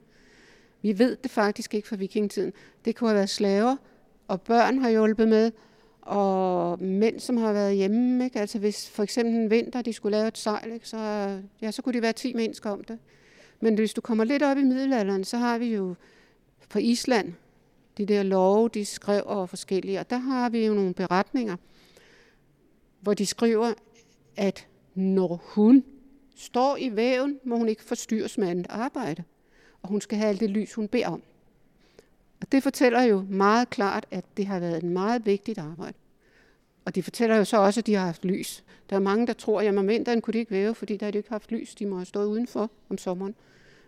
Vi 0.84 0.98
ved 0.98 1.16
det 1.16 1.30
faktisk 1.30 1.74
ikke 1.74 1.88
fra 1.88 1.96
vikingetiden. 1.96 2.52
Det 2.84 2.96
kunne 2.96 3.08
have 3.08 3.16
været 3.16 3.30
slaver, 3.30 3.76
og 4.28 4.40
børn 4.40 4.78
har 4.78 4.90
hjulpet 4.90 5.28
med, 5.28 5.52
og 6.00 6.82
mænd, 6.82 7.20
som 7.20 7.36
har 7.36 7.52
været 7.52 7.76
hjemme. 7.76 8.24
Ikke? 8.24 8.40
Altså 8.40 8.58
hvis 8.58 8.90
for 8.90 9.02
eksempel 9.02 9.34
en 9.34 9.50
vinter, 9.50 9.82
de 9.82 9.92
skulle 9.92 10.16
lave 10.16 10.28
et 10.28 10.38
sejl, 10.38 10.72
ikke? 10.72 10.88
Så, 10.88 10.96
ja, 11.62 11.70
så 11.70 11.82
kunne 11.82 11.92
de 11.92 12.02
være 12.02 12.12
10 12.12 12.34
mennesker 12.34 12.70
om 12.70 12.84
det. 12.84 12.98
Men 13.60 13.74
hvis 13.74 13.94
du 13.94 14.00
kommer 14.00 14.24
lidt 14.24 14.42
op 14.42 14.58
i 14.58 14.62
middelalderen, 14.62 15.24
så 15.24 15.36
har 15.36 15.58
vi 15.58 15.74
jo 15.74 15.94
på 16.68 16.78
Island, 16.78 17.32
de 17.98 18.06
der 18.06 18.22
love, 18.22 18.68
de 18.68 18.84
skrev 18.84 19.22
over 19.26 19.46
forskellige, 19.46 20.00
og 20.00 20.10
der 20.10 20.18
har 20.18 20.48
vi 20.48 20.66
jo 20.66 20.74
nogle 20.74 20.94
beretninger, 20.94 21.56
hvor 23.00 23.14
de 23.14 23.26
skriver, 23.26 23.72
at 24.36 24.66
når 24.94 25.42
hun 25.44 25.84
står 26.36 26.76
i 26.76 26.96
væven, 26.96 27.38
må 27.44 27.56
hun 27.56 27.68
ikke 27.68 27.82
forstyrres 27.82 28.38
med 28.38 28.48
andet 28.48 28.66
arbejde 28.68 29.24
og 29.84 29.90
hun 29.90 30.00
skal 30.00 30.18
have 30.18 30.28
alt 30.28 30.40
det 30.40 30.50
lys, 30.50 30.74
hun 30.74 30.88
beder 30.88 31.08
om. 31.08 31.22
Og 32.40 32.52
det 32.52 32.62
fortæller 32.62 33.02
jo 33.02 33.24
meget 33.28 33.70
klart, 33.70 34.06
at 34.10 34.24
det 34.36 34.46
har 34.46 34.58
været 34.58 34.76
et 34.76 34.82
meget 34.82 35.26
vigtigt 35.26 35.58
arbejde. 35.58 35.94
Og 36.84 36.94
de 36.94 37.02
fortæller 37.02 37.36
jo 37.36 37.44
så 37.44 37.56
også, 37.56 37.80
at 37.80 37.86
de 37.86 37.94
har 37.94 38.06
haft 38.06 38.24
lys. 38.24 38.64
Der 38.90 38.96
er 38.96 39.00
mange, 39.00 39.26
der 39.26 39.32
tror, 39.32 39.60
at 39.60 39.78
om 39.78 39.88
vinteren 39.88 40.20
kunne 40.20 40.32
de 40.32 40.38
ikke 40.38 40.50
væve, 40.50 40.74
fordi 40.74 40.96
der 40.96 41.06
har 41.06 41.10
de 41.10 41.18
ikke 41.18 41.30
haft 41.30 41.52
lys. 41.52 41.74
De 41.74 41.86
må 41.86 41.96
have 41.96 42.04
stået 42.04 42.26
udenfor 42.26 42.70
om 42.90 42.98
sommeren. 42.98 43.34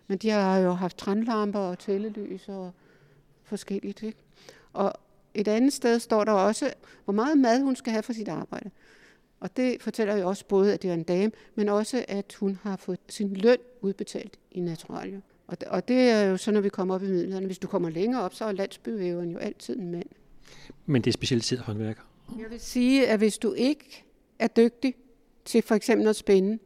Men 0.07 0.17
de 0.17 0.29
har 0.29 0.57
jo 0.57 0.71
haft 0.71 0.97
trænlamper 0.97 1.59
og 1.59 1.79
tællelys 1.79 2.49
og 2.49 2.71
forskelligt. 3.43 4.03
Ikke? 4.03 4.17
Og 4.73 4.93
et 5.33 5.47
andet 5.47 5.73
sted 5.73 5.99
står 5.99 6.23
der 6.23 6.31
også, 6.31 6.73
hvor 7.05 7.13
meget 7.13 7.37
mad 7.37 7.61
hun 7.61 7.75
skal 7.75 7.91
have 7.91 8.03
for 8.03 8.13
sit 8.13 8.27
arbejde. 8.27 8.71
Og 9.39 9.57
det 9.57 9.81
fortæller 9.81 10.17
jo 10.17 10.27
også 10.27 10.45
både, 10.45 10.73
at 10.73 10.81
det 10.81 10.89
er 10.89 10.93
en 10.93 11.03
dame, 11.03 11.31
men 11.55 11.69
også, 11.69 12.05
at 12.07 12.35
hun 12.39 12.59
har 12.63 12.75
fået 12.75 12.99
sin 13.09 13.33
løn 13.33 13.57
udbetalt 13.81 14.39
i 14.51 14.59
naturalier. 14.59 15.21
Og, 15.47 15.57
og 15.67 15.87
det 15.87 16.09
er 16.09 16.23
jo 16.23 16.37
så, 16.37 16.51
når 16.51 16.61
vi 16.61 16.69
kommer 16.69 16.95
op 16.95 17.03
i 17.03 17.07
midlerne. 17.07 17.45
Hvis 17.45 17.59
du 17.59 17.67
kommer 17.67 17.89
længere 17.89 18.21
op, 18.21 18.33
så 18.33 18.45
er 18.45 18.51
landsbyvæveren 18.51 19.31
jo 19.31 19.37
altid 19.37 19.79
en 19.79 19.91
mand. 19.91 20.09
Men 20.85 21.01
det 21.01 21.11
er 21.11 21.13
specialiseret 21.13 21.61
håndværker? 21.61 22.01
Jeg 22.39 22.45
vil 22.49 22.59
sige, 22.59 23.07
at 23.07 23.19
hvis 23.19 23.37
du 23.37 23.53
ikke 23.53 24.05
er 24.39 24.47
dygtig 24.47 24.95
til 25.45 25.61
for 25.61 25.75
eksempel 25.75 26.07
at 26.07 26.15
spænde, 26.15 26.59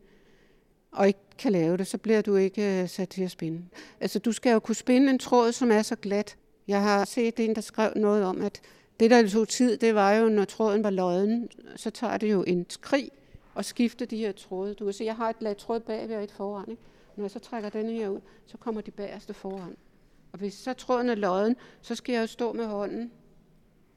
og 0.91 1.07
ikke 1.07 1.19
kan 1.37 1.51
lave 1.51 1.77
det, 1.77 1.87
så 1.87 1.97
bliver 1.97 2.21
du 2.21 2.35
ikke 2.35 2.81
øh, 2.81 2.89
sat 2.89 3.09
til 3.09 3.23
at 3.23 3.31
spænde. 3.31 3.65
Altså, 3.99 4.19
du 4.19 4.31
skal 4.31 4.53
jo 4.53 4.59
kunne 4.59 4.75
spænde 4.75 5.09
en 5.09 5.19
tråd, 5.19 5.51
som 5.51 5.71
er 5.71 5.81
så 5.81 5.95
glat, 5.95 6.37
Jeg 6.67 6.81
har 6.81 7.05
set 7.05 7.39
en, 7.39 7.55
der 7.55 7.61
skrev 7.61 7.91
noget 7.95 8.23
om, 8.23 8.41
at 8.41 8.61
det, 8.99 9.11
der 9.11 9.29
tog 9.29 9.47
tid, 9.47 9.77
det 9.77 9.95
var 9.95 10.13
jo, 10.13 10.29
når 10.29 10.45
tråden 10.45 10.83
var 10.83 10.89
lodden, 10.89 11.49
så 11.75 11.89
tager 11.89 12.17
det 12.17 12.31
jo 12.31 12.43
en 12.43 12.65
skrig 12.69 13.09
og 13.55 13.65
skifte 13.65 14.05
de 14.05 14.17
her 14.17 14.31
tråde. 14.31 14.73
Du 14.73 14.85
kan 14.85 14.93
se, 14.93 15.03
jeg 15.03 15.15
har 15.15 15.29
et 15.29 15.35
lag 15.39 15.57
tråd 15.57 15.79
bagved 15.79 16.15
og 16.15 16.23
et 16.23 16.31
foran. 16.31 16.65
Ikke? 16.69 16.81
Når 17.15 17.23
jeg 17.23 17.31
så 17.31 17.39
trækker 17.39 17.69
denne 17.69 17.91
her 17.91 18.09
ud, 18.09 18.19
så 18.45 18.57
kommer 18.57 18.81
de 18.81 18.91
bagerste 18.91 19.33
foran. 19.33 19.77
Og 20.31 20.39
hvis 20.39 20.53
så 20.53 20.73
tråden 20.73 21.09
er 21.09 21.15
lodden, 21.15 21.55
så 21.81 21.95
skal 21.95 22.13
jeg 22.13 22.21
jo 22.21 22.27
stå 22.27 22.53
med 22.53 22.65
hånden 22.65 23.11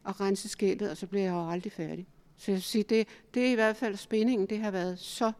og 0.04 0.20
rense 0.20 0.48
skældet, 0.48 0.90
og 0.90 0.96
så 0.96 1.06
bliver 1.06 1.24
jeg 1.24 1.32
jo 1.32 1.50
aldrig 1.50 1.72
færdig. 1.72 2.06
Så 2.36 2.50
jeg 2.50 2.54
vil 2.54 2.62
sige, 2.62 2.84
det, 2.84 3.08
det 3.34 3.46
er 3.46 3.50
i 3.50 3.54
hvert 3.54 3.76
fald 3.76 3.96
spændingen, 3.96 4.46
det 4.46 4.58
har 4.58 4.70
været 4.70 4.98
så 4.98 5.32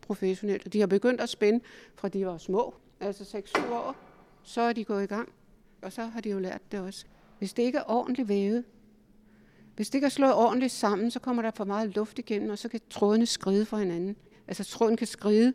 professionelt. 0.00 0.66
Og 0.66 0.72
de 0.72 0.80
har 0.80 0.86
begyndt 0.86 1.20
at 1.20 1.28
spænde 1.28 1.60
fra 1.94 2.08
de 2.08 2.26
var 2.26 2.38
små, 2.38 2.74
altså 3.00 3.38
6-7 3.58 3.72
år, 3.72 3.96
så 4.42 4.60
er 4.60 4.72
de 4.72 4.84
gået 4.84 5.02
i 5.02 5.06
gang. 5.06 5.32
Og 5.82 5.92
så 5.92 6.04
har 6.04 6.20
de 6.20 6.30
jo 6.30 6.38
lært 6.38 6.72
det 6.72 6.80
også. 6.80 7.04
Hvis 7.38 7.52
det 7.52 7.62
ikke 7.62 7.78
er 7.78 7.90
ordentligt 7.90 8.28
vævet, 8.28 8.64
hvis 9.76 9.90
det 9.90 9.94
ikke 9.94 10.04
er 10.04 10.10
slået 10.10 10.34
ordentligt 10.34 10.72
sammen, 10.72 11.10
så 11.10 11.20
kommer 11.20 11.42
der 11.42 11.50
for 11.50 11.64
meget 11.64 11.94
luft 11.96 12.18
igennem, 12.18 12.50
og 12.50 12.58
så 12.58 12.68
kan 12.68 12.80
trådene 12.90 13.26
skride 13.26 13.66
fra 13.66 13.78
hinanden. 13.78 14.16
Altså 14.48 14.64
tråden 14.64 14.96
kan 14.96 15.06
skride, 15.06 15.52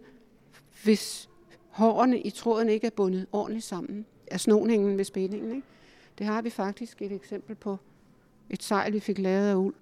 hvis 0.83 1.29
hårene 1.75 2.19
i 2.19 2.29
tråden 2.29 2.69
ikke 2.69 2.87
er 2.87 2.91
bundet 2.91 3.27
ordentligt 3.31 3.65
sammen. 3.65 4.05
Af 4.31 4.39
snoningen 4.39 4.97
ved 4.97 5.05
spændingen. 5.05 5.55
Ikke? 5.55 5.67
Det 6.17 6.25
har 6.25 6.41
vi 6.41 6.49
faktisk 6.49 7.01
et 7.01 7.11
eksempel 7.11 7.55
på 7.55 7.77
et 8.49 8.63
sejl, 8.63 8.93
vi 8.93 8.99
fik 8.99 9.19
lavet 9.19 9.49
af 9.49 9.55
uld, 9.55 9.73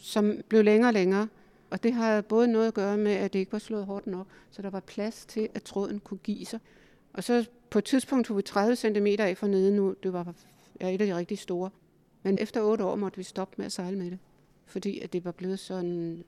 som 0.00 0.40
blev 0.48 0.64
længere 0.64 0.90
og 0.90 0.94
længere. 0.94 1.28
Og 1.70 1.82
det 1.82 1.92
har 1.92 2.20
både 2.20 2.48
noget 2.48 2.66
at 2.66 2.74
gøre 2.74 2.96
med, 2.96 3.12
at 3.12 3.32
det 3.32 3.38
ikke 3.38 3.52
var 3.52 3.58
slået 3.58 3.86
hårdt 3.86 4.06
nok, 4.06 4.26
så 4.50 4.62
der 4.62 4.70
var 4.70 4.80
plads 4.80 5.26
til, 5.26 5.48
at 5.54 5.62
tråden 5.62 6.00
kunne 6.00 6.18
give 6.18 6.46
sig. 6.46 6.60
Og 7.12 7.24
så 7.24 7.48
på 7.70 7.78
et 7.78 7.84
tidspunkt 7.84 8.26
tog 8.26 8.36
vi 8.36 8.42
30 8.42 8.76
cm 8.76 9.06
af 9.18 9.36
for 9.36 9.46
nede 9.46 9.76
nu. 9.76 9.94
Det 10.02 10.12
var 10.12 10.34
ja, 10.80 10.94
et 10.94 11.00
af 11.00 11.06
de 11.06 11.16
rigtig 11.16 11.38
store. 11.38 11.70
Men 12.22 12.38
efter 12.40 12.62
otte 12.62 12.84
år 12.84 12.96
måtte 12.96 13.16
vi 13.16 13.22
stoppe 13.22 13.54
med 13.56 13.66
at 13.66 13.72
sejle 13.72 13.98
med 13.98 14.10
det. 14.10 14.18
Fordi 14.66 15.00
at 15.00 15.12
det 15.12 15.24
var 15.24 15.32
blevet 15.32 15.58
sådan, 15.58 16.24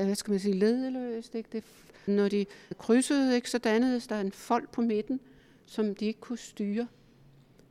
Øh, 0.00 0.06
hvad 0.06 0.14
skal 0.14 0.30
man 0.30 0.40
sige, 0.40 0.54
ledeløst. 0.54 1.34
Ikke? 1.34 1.48
Det, 1.52 1.64
når 2.06 2.28
de 2.28 2.46
krydsede, 2.78 3.34
ikke, 3.34 3.50
så 3.50 3.58
dannedes 3.58 4.06
der 4.06 4.20
en 4.20 4.32
fold 4.32 4.66
på 4.72 4.80
midten, 4.80 5.20
som 5.66 5.94
de 5.94 6.06
ikke 6.06 6.20
kunne 6.20 6.38
styre. 6.38 6.86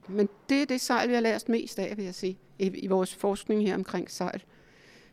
Men 0.08 0.30
det 0.50 0.62
er 0.62 0.66
det 0.66 0.82
sejl, 0.82 1.10
vi 1.10 1.14
har 1.14 1.22
lært 1.22 1.50
mest 1.50 1.80
af, 1.80 1.98
vil 1.98 2.06
jeg 2.06 2.16
sige, 2.16 2.38
i, 2.60 2.68
i 2.68 2.88
vores 2.88 3.16
forskning 3.16 3.64
her 3.64 3.76
omkring 3.76 4.12
sejl. 4.12 4.44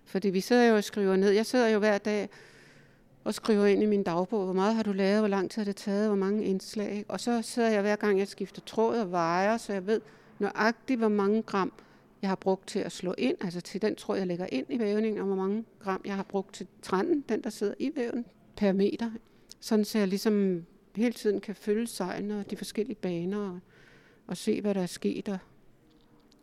Fordi 0.05 0.31
vi 0.31 0.40
sidder 0.40 0.64
jo 0.64 0.76
og 0.76 0.85
skriver 0.85 1.16
ned. 1.16 1.31
Jeg 1.31 1.46
sidder 1.46 1.68
jo 1.68 1.79
hver 1.79 1.98
dag 1.98 2.29
og 3.24 3.35
skriver 3.35 3.66
ind 3.66 3.83
i 3.83 3.87
min 3.87 4.02
dagbog, 4.02 4.44
hvor 4.44 4.52
meget 4.52 4.74
har 4.74 4.83
du 4.83 4.92
lavet, 4.92 5.18
hvor 5.18 5.29
lang 5.29 5.50
tid 5.50 5.61
har 5.61 5.64
det 5.64 5.76
taget, 5.76 6.07
hvor 6.07 6.16
mange 6.16 6.44
indslag. 6.44 7.05
Og 7.09 7.20
så 7.20 7.42
sidder 7.42 7.68
jeg 7.68 7.81
hver 7.81 7.96
gang, 7.96 8.18
jeg 8.18 8.29
skifter 8.29 8.62
tråd 8.66 8.98
og 8.98 9.11
vejer, 9.11 9.57
så 9.57 9.72
jeg 9.72 9.87
ved 9.87 10.00
nøjagtigt, 10.38 10.98
hvor 10.98 11.09
mange 11.09 11.42
gram 11.42 11.72
jeg 12.22 12.31
har 12.31 12.37
brugt 12.37 12.68
til 12.68 12.79
at 12.79 12.92
slå 12.92 13.14
ind, 13.18 13.37
altså 13.40 13.61
til 13.61 13.83
den 13.83 13.96
tråd, 13.96 14.18
jeg 14.18 14.26
lægger 14.26 14.46
ind 14.52 14.66
i 14.70 14.79
vævningen, 14.79 15.20
og 15.20 15.26
hvor 15.26 15.37
mange 15.37 15.64
gram 15.81 16.00
jeg 16.05 16.16
har 16.16 16.22
brugt 16.22 16.55
til 16.55 16.66
trænden, 16.83 17.24
den 17.29 17.42
der 17.42 17.50
sidder 17.50 17.74
i 17.79 17.92
væven, 17.96 18.24
per 18.57 18.72
meter. 18.72 19.11
Sådan 19.61 19.85
så 19.85 19.98
jeg 19.98 20.09
ligesom 20.09 20.66
hele 20.96 21.12
tiden 21.12 21.40
kan 21.40 21.55
følge 21.55 21.87
sejlene 21.87 22.38
og 22.38 22.50
de 22.50 22.57
forskellige 22.57 22.96
baner 22.96 23.38
og, 23.38 23.61
og 24.26 24.37
se, 24.37 24.61
hvad 24.61 24.74
der 24.74 24.83
er 24.83 24.87
sket. 24.87 25.29
Og, 25.29 25.38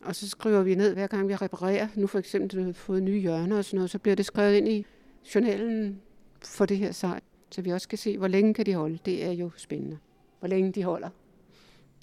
og 0.02 0.16
så 0.16 0.28
skriver 0.28 0.62
vi 0.62 0.74
ned, 0.74 0.94
hver 0.94 1.06
gang 1.06 1.28
vi 1.28 1.34
reparerer. 1.34 1.88
Nu 1.94 2.06
for 2.06 2.18
eksempel 2.18 2.58
har 2.58 2.66
vi 2.66 2.72
fået 2.72 3.02
nye 3.02 3.20
hjørner 3.20 3.56
og 3.56 3.64
sådan 3.64 3.76
noget, 3.76 3.90
så 3.90 3.98
bliver 3.98 4.14
det 4.16 4.26
skrevet 4.26 4.54
ind 4.54 4.68
i 4.68 4.86
journalen 5.34 6.00
for 6.42 6.66
det 6.66 6.78
her 6.78 6.92
sejl, 6.92 7.22
så 7.50 7.62
vi 7.62 7.70
også 7.70 7.88
kan 7.88 7.98
se, 7.98 8.18
hvor 8.18 8.28
længe 8.28 8.54
kan 8.54 8.66
de 8.66 8.74
holde. 8.74 8.98
Det 9.04 9.24
er 9.24 9.32
jo 9.32 9.50
spændende. 9.56 9.98
Hvor 10.38 10.48
længe 10.48 10.72
de 10.72 10.84
holder. 10.84 11.08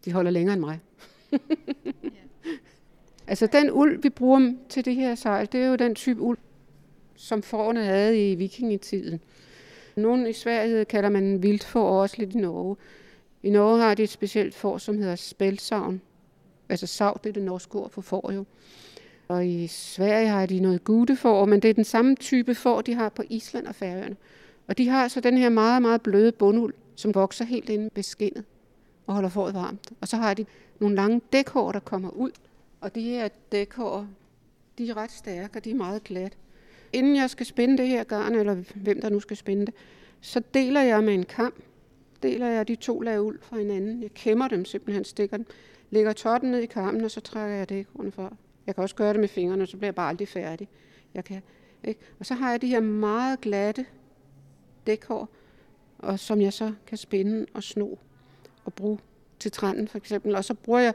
De 0.06 0.12
holder 0.12 0.32
længere 0.32 0.54
end 0.54 0.62
mig. 0.62 0.80
Altså 3.32 3.48
den 3.48 3.72
uld, 3.72 4.02
vi 4.02 4.10
bruger 4.10 4.54
til 4.70 4.86
det 4.86 4.96
her 4.96 5.16
sejl, 5.16 5.48
det 5.52 5.62
er 5.62 5.68
jo 5.68 5.76
den 5.76 5.96
type 5.96 6.22
uld, 6.22 6.38
som 7.16 7.42
forerne 7.42 7.84
havde 7.84 8.32
i 8.32 8.36
vikingetiden. 8.36 9.22
Nogle 9.96 10.30
i 10.30 10.34
Sverige 10.34 10.86
kalder 10.86 11.10
man 11.10 11.44
vildt 11.44 11.64
for 11.64 12.02
også 12.02 12.16
lidt 12.20 12.34
i 12.34 12.38
Norge. 12.38 12.76
I 13.44 13.50
Norge 13.50 13.82
har 13.82 13.94
de 13.94 14.04
et 14.04 14.10
specielt 14.10 14.56
får, 14.56 14.78
som 14.78 14.98
hedder 14.98 15.16
spælsavn. 15.16 16.02
Altså 16.70 16.88
sav, 16.88 17.20
det 17.24 17.30
er 17.30 17.34
det 17.34 17.44
norske 17.44 17.76
ord 17.76 17.90
for 17.90 18.02
får 18.02 18.32
jo. 18.32 18.46
Og 19.28 19.48
i 19.48 19.68
Sverige 19.68 20.28
har 20.28 20.46
de 20.46 20.60
noget 20.60 20.84
gudefor, 20.84 21.46
men 21.46 21.60
det 21.60 21.70
er 21.70 21.74
den 21.74 21.84
samme 21.84 22.16
type 22.16 22.56
får, 22.56 22.82
de 22.82 22.94
har 22.94 23.10
på 23.10 23.24
Island 23.30 23.68
og 23.68 23.76
Færøerne. 23.76 24.16
Og 24.68 24.78
de 24.78 24.90
har 24.90 25.08
så 25.08 25.20
den 25.20 25.38
her 25.38 25.50
meget, 25.50 25.82
meget 25.82 26.02
bløde 26.02 26.32
bunduld, 26.32 26.74
som 26.96 27.16
vokser 27.16 27.46
helt 27.46 27.70
inde 27.70 27.90
ved 27.96 28.04
skinnet 28.04 28.44
og 29.08 29.14
holder 29.14 29.30
fåret 29.30 29.54
varmt. 29.54 29.90
Og 30.02 30.08
så 30.08 30.18
har 30.18 30.34
de 30.34 30.46
nogle 30.80 30.96
lange 30.96 31.22
dækhår, 31.34 31.72
der 31.72 31.80
kommer 31.80 32.10
ud, 32.10 32.32
og 32.82 32.96
de 32.96 33.02
her 33.02 33.28
dækhår, 33.52 34.08
de 34.78 34.90
er 34.90 34.98
ret 34.98 35.12
stærke, 35.12 35.58
og 35.58 35.66
de 35.66 35.72
er 35.72 35.76
meget 35.76 36.04
glat. 36.04 36.38
Inden 36.94 37.16
jeg 37.16 37.30
skal 37.30 37.46
spænde 37.46 37.78
det 37.78 37.88
her 37.88 38.04
garn, 38.04 38.36
eller 38.36 38.64
hvem 38.76 39.02
der 39.02 39.10
nu 39.10 39.20
skal 39.20 39.38
spænde 39.38 39.66
det, 39.66 39.74
så 40.22 40.42
deler 40.54 40.82
jeg 40.82 41.04
med 41.04 41.14
en 41.14 41.24
kam. 41.24 41.54
Deler 42.24 42.48
jeg 42.48 42.68
de 42.68 42.76
to 42.76 43.00
lag 43.00 43.22
uld 43.22 43.40
fra 43.42 43.58
hinanden. 43.58 44.04
Jeg 44.04 44.14
kæmmer 44.14 44.48
dem 44.48 44.66
simpelthen, 44.66 45.06
stikker 45.06 45.38
dem. 45.38 45.46
Lægger 45.90 46.14
totten 46.14 46.52
ned 46.52 46.60
i 46.60 46.66
kammen, 46.66 47.04
og 47.04 47.12
så 47.12 47.22
trækker 47.22 47.56
jeg 47.56 47.70
dækhårene 47.70 48.12
fra. 48.12 48.36
Jeg 48.68 48.76
kan 48.76 48.82
også 48.82 48.96
gøre 48.96 49.14
det 49.14 49.20
med 49.20 49.28
fingrene, 49.28 49.68
så 49.68 49.78
bliver 49.78 49.88
jeg 49.88 49.96
bare 49.96 50.10
aldrig 50.10 50.28
færdig. 50.28 50.68
Jeg 51.14 51.24
kan, 51.26 51.42
ikke? 51.84 52.00
Og 52.20 52.26
så 52.26 52.34
har 52.34 52.52
jeg 52.52 52.62
de 52.62 52.68
her 52.68 52.80
meget 52.80 53.42
glatte 53.42 53.86
dækhår, 54.88 55.30
og 55.98 56.20
som 56.20 56.42
jeg 56.42 56.54
så 56.54 56.74
kan 56.88 56.98
spænde 56.98 57.46
og 57.54 57.64
sno 57.64 57.96
og 58.66 58.74
bruge 58.74 59.00
til 59.40 59.52
trænden 59.52 59.88
for 59.88 59.98
eksempel. 59.98 60.36
Og 60.36 60.46
så 60.46 60.54
bruger 60.54 60.80
jeg 60.80 60.94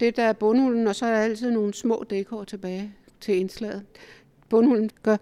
det, 0.00 0.16
der 0.16 0.22
er 0.22 0.32
bundhullen, 0.32 0.86
og 0.86 0.96
så 0.96 1.06
er 1.06 1.10
der 1.10 1.18
altid 1.18 1.50
nogle 1.50 1.74
små 1.74 2.04
dækhår 2.10 2.44
tilbage 2.44 2.92
til 3.20 3.36
indslaget. 3.36 3.82
Bundhullen 4.48 4.90
gør 5.02 5.16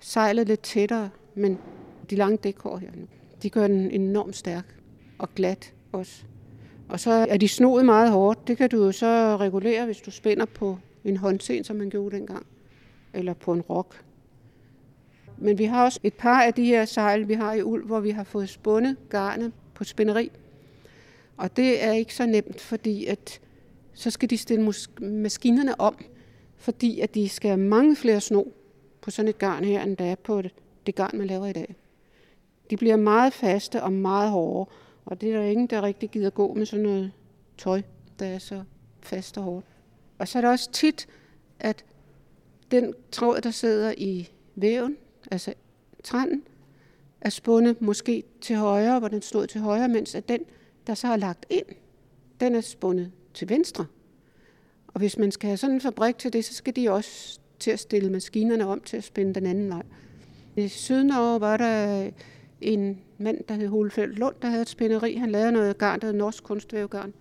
sejlet 0.00 0.46
lidt 0.46 0.60
tættere, 0.60 1.10
men 1.34 1.58
de 2.10 2.16
lange 2.16 2.36
dækhår 2.36 2.76
her 2.76 2.90
nu, 2.94 3.06
de 3.42 3.50
gør 3.50 3.66
den 3.66 3.90
enormt 3.90 4.36
stærk 4.36 4.74
og 5.18 5.34
glat 5.34 5.72
også. 5.92 6.22
Og 6.88 7.00
så 7.00 7.10
er 7.10 7.36
de 7.36 7.48
snoet 7.48 7.84
meget 7.84 8.10
hårdt. 8.10 8.48
Det 8.48 8.56
kan 8.56 8.70
du 8.70 8.84
jo 8.84 8.92
så 8.92 9.36
regulere, 9.36 9.84
hvis 9.84 10.00
du 10.00 10.10
spænder 10.10 10.44
på 10.44 10.78
en 11.04 11.16
håndsen, 11.16 11.64
som 11.64 11.76
man 11.76 11.90
gjorde 11.90 12.16
dengang, 12.16 12.46
eller 13.14 13.34
på 13.34 13.52
en 13.52 13.60
rok. 13.60 14.04
Men 15.38 15.58
vi 15.58 15.64
har 15.64 15.84
også 15.84 16.00
et 16.02 16.14
par 16.14 16.42
af 16.42 16.54
de 16.54 16.64
her 16.64 16.84
sejl, 16.84 17.28
vi 17.28 17.34
har 17.34 17.52
i 17.54 17.62
uld, 17.62 17.86
hvor 17.86 18.00
vi 18.00 18.10
har 18.10 18.24
fået 18.24 18.48
spundet 18.48 18.96
garnet 19.08 19.52
på 19.74 19.84
spænderi. 19.84 20.30
Og 21.36 21.56
det 21.56 21.84
er 21.84 21.92
ikke 21.92 22.14
så 22.14 22.26
nemt, 22.26 22.60
fordi 22.60 23.06
at 23.06 23.40
så 23.94 24.10
skal 24.10 24.30
de 24.30 24.38
stille 24.38 24.72
maskinerne 25.00 25.80
om, 25.80 26.04
fordi 26.56 27.00
at 27.00 27.14
de 27.14 27.28
skal 27.28 27.48
have 27.48 27.60
mange 27.60 27.96
flere 27.96 28.20
sno 28.20 28.44
på 29.00 29.10
sådan 29.10 29.28
et 29.28 29.38
garn 29.38 29.64
her, 29.64 29.82
end 29.82 29.96
der 29.96 30.04
er 30.04 30.14
på 30.14 30.42
det, 30.86 30.94
garn, 30.94 31.18
man 31.18 31.26
laver 31.26 31.46
i 31.46 31.52
dag. 31.52 31.76
De 32.70 32.76
bliver 32.76 32.96
meget 32.96 33.32
faste 33.32 33.82
og 33.82 33.92
meget 33.92 34.30
hårde, 34.30 34.70
og 35.04 35.20
det 35.20 35.32
er 35.32 35.38
der 35.38 35.44
ingen, 35.44 35.66
der 35.66 35.82
rigtig 35.82 36.10
gider 36.10 36.30
gå 36.30 36.54
med 36.54 36.66
sådan 36.66 36.82
noget 36.82 37.12
tøj, 37.58 37.82
der 38.18 38.26
er 38.26 38.38
så 38.38 38.62
fast 39.00 39.38
og 39.38 39.44
hårdt. 39.44 39.66
Og 40.18 40.28
så 40.28 40.38
er 40.38 40.42
det 40.42 40.50
også 40.50 40.72
tit, 40.72 41.06
at 41.58 41.84
den 42.70 42.94
tråd, 43.12 43.40
der 43.40 43.50
sidder 43.50 43.94
i 43.96 44.28
væven, 44.54 44.96
altså 45.30 45.54
tranden, 46.04 46.42
er 47.20 47.30
spundet 47.30 47.82
måske 47.82 48.22
til 48.40 48.56
højre, 48.56 48.98
hvor 48.98 49.08
den 49.08 49.22
stod 49.22 49.46
til 49.46 49.60
højre, 49.60 49.88
mens 49.88 50.14
at 50.14 50.28
den, 50.28 50.40
der 50.86 50.94
så 50.94 51.08
er 51.08 51.16
lagt 51.16 51.46
ind, 51.50 51.66
den 52.40 52.54
er 52.54 52.60
spundet 52.60 53.12
til 53.34 53.48
venstre. 53.48 53.86
Og 54.86 54.98
hvis 54.98 55.18
man 55.18 55.32
skal 55.32 55.46
have 55.46 55.56
sådan 55.56 55.74
en 55.74 55.80
fabrik 55.80 56.18
til 56.18 56.32
det, 56.32 56.44
så 56.44 56.54
skal 56.54 56.76
de 56.76 56.90
også 56.90 57.40
til 57.58 57.70
at 57.70 57.80
stille 57.80 58.10
maskinerne 58.10 58.66
om 58.66 58.80
til 58.80 58.96
at 58.96 59.04
spænde 59.04 59.34
den 59.34 59.46
anden 59.46 59.68
vej. 59.68 59.82
I 60.56 60.68
Sydnorge 60.68 61.40
var 61.40 61.56
der 61.56 62.10
en 62.60 63.00
mand, 63.18 63.44
der 63.48 63.54
hed 63.54 63.68
Holefeldt 63.68 64.18
Lund, 64.18 64.34
der 64.42 64.48
havde 64.48 64.62
et 64.62 64.68
spænderi. 64.68 65.14
Han 65.14 65.30
lavede 65.30 65.52
noget 65.52 65.78
garn, 65.78 66.00
der 66.00 66.06
hed 66.06 66.14
Norsk 66.14 66.44
Kunstvævgarn. 66.44 67.14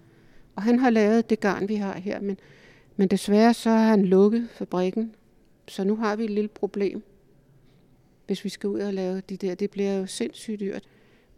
Og 0.56 0.64
han 0.64 0.80
har 0.80 0.90
lavet 0.90 1.30
det 1.30 1.40
garn, 1.40 1.70
vi 1.70 1.76
har 1.76 1.98
her. 1.98 2.20
Men, 2.20 2.38
men 2.96 3.08
desværre 3.08 3.54
så 3.54 3.70
har 3.70 3.88
han 3.88 4.06
lukket 4.06 4.48
fabrikken. 4.52 5.16
Så 5.68 5.84
nu 5.84 5.96
har 5.96 6.16
vi 6.16 6.24
et 6.24 6.30
lille 6.30 6.48
problem, 6.48 7.04
hvis 8.26 8.44
vi 8.44 8.50
skal 8.50 8.70
ud 8.70 8.80
og 8.80 8.94
lave 8.94 9.22
de 9.22 9.38
der. 9.38 9.56
Det 9.56 9.72
bliver 9.72 9.94
jo 9.94 10.06
sindssygt 10.06 10.60
dyrt 10.60 10.84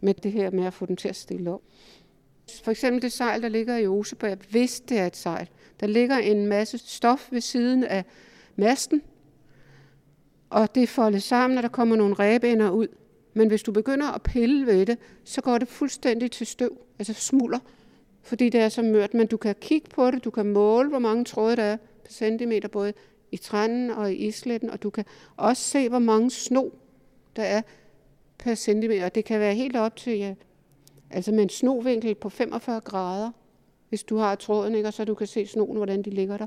med 0.00 0.14
det 0.14 0.32
her 0.32 0.50
med 0.50 0.64
at 0.64 0.74
få 0.74 0.86
dem 0.86 0.96
til 0.96 1.08
at 1.08 1.16
stille 1.16 1.50
op. 1.50 1.62
For 2.60 2.70
eksempel 2.70 3.02
det 3.02 3.12
sejl, 3.12 3.42
der 3.42 3.48
ligger 3.48 3.76
i 3.76 3.86
Oseberg, 3.86 4.38
hvis 4.50 4.80
det 4.80 4.98
er 4.98 5.06
et 5.06 5.16
sejl. 5.16 5.48
Der 5.80 5.86
ligger 5.86 6.18
en 6.18 6.46
masse 6.46 6.78
stof 6.78 7.28
ved 7.32 7.40
siden 7.40 7.84
af 7.84 8.04
masten, 8.56 9.02
og 10.50 10.74
det 10.74 10.82
er 10.82 10.86
foldet 10.86 11.22
sammen, 11.22 11.56
og 11.56 11.62
der 11.62 11.68
kommer 11.68 11.96
nogle 11.96 12.14
ræbænder 12.14 12.70
ud. 12.70 12.86
Men 13.34 13.48
hvis 13.48 13.62
du 13.62 13.72
begynder 13.72 14.06
at 14.06 14.22
pille 14.22 14.66
ved 14.66 14.86
det, 14.86 14.98
så 15.24 15.40
går 15.40 15.58
det 15.58 15.68
fuldstændig 15.68 16.30
til 16.30 16.46
støv, 16.46 16.78
altså 16.98 17.12
smulder, 17.12 17.58
fordi 18.22 18.48
det 18.48 18.60
er 18.60 18.68
så 18.68 18.82
mørt. 18.82 19.14
Men 19.14 19.26
du 19.26 19.36
kan 19.36 19.54
kigge 19.60 19.88
på 19.94 20.10
det, 20.10 20.24
du 20.24 20.30
kan 20.30 20.46
måle, 20.46 20.88
hvor 20.88 20.98
mange 20.98 21.24
tråde 21.24 21.56
der 21.56 21.62
er 21.62 21.76
per 21.76 22.12
centimeter, 22.12 22.68
både 22.68 22.92
i 23.32 23.36
trænden 23.36 23.90
og 23.90 24.12
i 24.12 24.16
isletten, 24.16 24.70
og 24.70 24.82
du 24.82 24.90
kan 24.90 25.04
også 25.36 25.62
se, 25.62 25.88
hvor 25.88 25.98
mange 25.98 26.30
sno 26.30 26.68
der 27.36 27.42
er 27.42 27.62
per 28.38 28.54
centimeter. 28.54 29.08
Det 29.08 29.24
kan 29.24 29.40
være 29.40 29.54
helt 29.54 29.76
op 29.76 29.96
til 29.96 30.18
ja, 30.18 30.34
Altså 31.12 31.32
med 31.32 31.42
en 31.42 31.48
snovinkel 31.48 32.14
på 32.14 32.28
45 32.28 32.80
grader, 32.80 33.30
hvis 33.88 34.02
du 34.02 34.16
har 34.16 34.34
tråden, 34.34 34.74
ikke? 34.74 34.88
og 34.88 34.92
så 34.92 35.04
du 35.04 35.14
kan 35.14 35.26
se 35.26 35.46
snoen, 35.46 35.76
hvordan 35.76 36.02
de 36.02 36.10
ligger 36.10 36.36
der. 36.36 36.46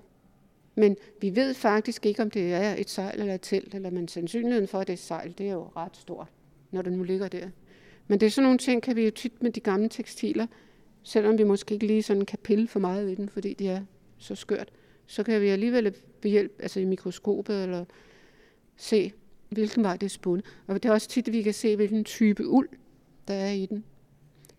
Men 0.75 0.97
vi 1.21 1.35
ved 1.35 1.53
faktisk 1.53 2.05
ikke, 2.05 2.21
om 2.21 2.31
det 2.31 2.53
er 2.53 2.75
et 2.77 2.89
sejl 2.89 3.19
eller 3.19 3.33
et 3.33 3.41
telt, 3.41 3.75
eller 3.75 3.89
men 3.89 4.07
sandsynligheden 4.07 4.67
for, 4.67 4.79
at 4.79 4.87
det 4.87 4.93
er 4.93 4.97
et 4.97 4.99
sejl, 4.99 5.33
det 5.37 5.47
er 5.47 5.53
jo 5.53 5.67
ret 5.75 5.97
stor, 5.97 6.29
når 6.71 6.81
det 6.81 6.93
nu 6.93 7.03
ligger 7.03 7.27
der. 7.27 7.49
Men 8.07 8.19
det 8.19 8.25
er 8.25 8.29
sådan 8.29 8.43
nogle 8.43 8.57
ting, 8.57 8.81
kan 8.81 8.95
vi 8.95 9.05
jo 9.05 9.11
tit 9.11 9.43
med 9.43 9.51
de 9.51 9.59
gamle 9.59 9.89
tekstiler, 9.89 10.47
selvom 11.03 11.37
vi 11.37 11.43
måske 11.43 11.73
ikke 11.73 11.87
lige 11.87 12.03
sådan 12.03 12.25
kan 12.25 12.39
pille 12.43 12.67
for 12.67 12.79
meget 12.79 13.07
ved 13.07 13.15
den, 13.15 13.29
fordi 13.29 13.53
det 13.53 13.69
er 13.69 13.81
så 14.17 14.35
skørt, 14.35 14.71
så 15.07 15.23
kan 15.23 15.41
vi 15.41 15.47
alligevel 15.47 15.95
ved 16.23 16.31
hjælp, 16.31 16.59
altså 16.59 16.79
i 16.79 16.85
mikroskopet, 16.85 17.63
eller 17.63 17.85
se, 18.77 19.11
hvilken 19.49 19.83
vej 19.83 19.97
det 19.97 20.05
er 20.05 20.09
spundet. 20.09 20.45
Og 20.67 20.83
det 20.83 20.89
er 20.89 20.93
også 20.93 21.09
tit, 21.09 21.27
at 21.27 21.33
vi 21.33 21.41
kan 21.41 21.53
se, 21.53 21.75
hvilken 21.75 22.03
type 22.03 22.47
uld, 22.47 22.69
der 23.27 23.33
er 23.33 23.51
i 23.51 23.65
den. 23.65 23.83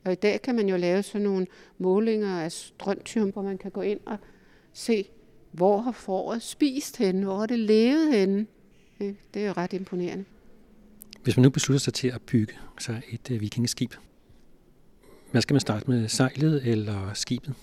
Og 0.07 0.13
i 0.13 0.15
dag 0.15 0.43
kan 0.43 0.55
man 0.55 0.69
jo 0.69 0.77
lave 0.77 1.03
sådan 1.03 1.23
nogle 1.23 1.47
målinger 1.79 2.41
af 2.41 2.53
strømtyrum, 2.53 3.31
hvor 3.31 3.43
man 3.43 3.59
kan 3.59 3.71
gå 3.71 3.81
ind 3.81 4.01
og 4.07 4.17
se, 4.73 5.09
hvor 5.53 5.81
har 5.81 5.93
foråret 5.93 6.43
spist 6.43 6.97
henne, 6.97 7.25
hvor 7.25 7.39
har 7.39 7.47
det 7.47 7.59
levet 7.59 8.13
henne. 8.13 8.47
Det 9.35 9.43
er 9.43 9.47
jo 9.47 9.53
ret 9.53 9.73
imponerende. 9.73 10.25
Hvis 11.23 11.37
man 11.37 11.43
nu 11.43 11.51
beslutter 11.51 11.81
sig 11.81 11.95
til 11.95 12.09
at 12.09 12.23
bygge 12.23 12.55
sig 12.79 13.03
et 13.11 13.31
øh, 13.31 13.41
vikingeskib, 13.41 13.95
hvad 15.31 15.43
skal 15.43 15.55
man 15.55 15.61
starte 15.61 15.91
med, 15.91 16.09
sejlet 16.09 16.67
eller 16.67 17.15
skibet? 17.15 17.55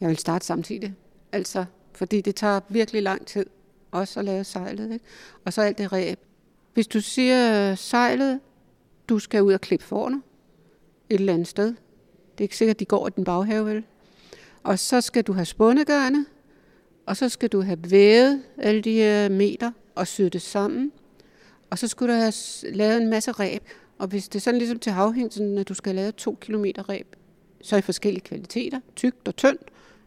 Jeg 0.00 0.08
vil 0.08 0.18
starte 0.18 0.46
samtidig. 0.46 0.94
Altså, 1.32 1.64
fordi 1.92 2.20
det 2.20 2.34
tager 2.34 2.60
virkelig 2.68 3.02
lang 3.02 3.26
tid 3.26 3.46
også 3.90 4.20
at 4.20 4.24
lave 4.24 4.44
sejlet. 4.44 4.92
Ikke? 4.92 5.04
Og 5.44 5.52
så 5.52 5.62
alt 5.62 5.78
det 5.78 5.92
ræb. 5.92 6.18
Hvis 6.74 6.86
du 6.86 7.00
siger 7.00 7.74
sejlet, 7.74 8.40
du 9.08 9.18
skal 9.18 9.42
ud 9.42 9.52
og 9.52 9.60
klippe 9.60 9.84
forne 9.84 10.22
et 11.14 11.20
eller 11.20 11.32
andet 11.32 11.48
sted. 11.48 11.66
Det 11.66 12.38
er 12.38 12.42
ikke 12.42 12.56
sikkert, 12.56 12.74
at 12.74 12.80
de 12.80 12.84
går 12.84 13.06
i 13.06 13.10
den 13.16 13.24
baghave, 13.24 13.66
vel? 13.66 13.84
Og 14.62 14.78
så 14.78 15.00
skal 15.00 15.24
du 15.24 15.32
have 15.32 15.44
spånegørne, 15.44 16.26
og 17.06 17.16
så 17.16 17.28
skal 17.28 17.48
du 17.48 17.60
have 17.60 17.78
vævet 17.90 18.42
alle 18.58 18.80
de 18.80 18.92
her 18.92 19.28
meter 19.28 19.70
og 19.94 20.06
syet 20.06 20.32
det 20.32 20.42
sammen. 20.42 20.92
Og 21.70 21.78
så 21.78 21.88
skulle 21.88 22.14
du 22.14 22.18
have 22.18 22.32
lavet 22.72 23.02
en 23.02 23.10
masse 23.10 23.30
ræb. 23.30 23.62
Og 23.98 24.06
hvis 24.06 24.28
det 24.28 24.38
er 24.38 24.40
sådan 24.40 24.58
ligesom 24.58 24.78
til 24.78 24.92
havhængsen, 24.92 25.58
at 25.58 25.68
du 25.68 25.74
skal 25.74 25.94
lave 25.94 26.12
to 26.12 26.38
kilometer 26.40 26.88
ræb, 26.88 27.16
så 27.62 27.76
i 27.76 27.80
forskellige 27.80 28.24
kvaliteter, 28.24 28.80
tykt 28.96 29.28
og 29.28 29.36
tyndt, 29.36 29.62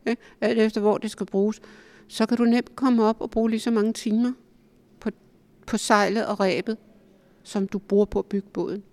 ikke? 0.06 0.22
alt 0.42 0.60
efter 0.60 0.82
hvor 0.82 0.98
det 0.98 1.12
skal 1.12 1.26
bruges, 1.26 1.62
så 2.08 2.26
kan 2.26 2.38
du 2.38 2.44
nemt 2.44 2.76
komme 2.76 3.04
op 3.04 3.22
og 3.22 3.32
bruge 3.32 3.50
lige 3.50 3.60
så 3.60 3.72
mange 3.72 3.94
timer 3.94 4.32
på, 5.00 5.10
på 5.66 5.78
sejlet 5.78 6.26
og 6.26 6.40
ræbet, 6.40 6.78
som 7.44 7.68
du 7.68 7.80
bruger 7.80 8.06
på 8.06 8.20
at 8.20 8.26
bygge 8.26 8.48
båden. 8.54 8.84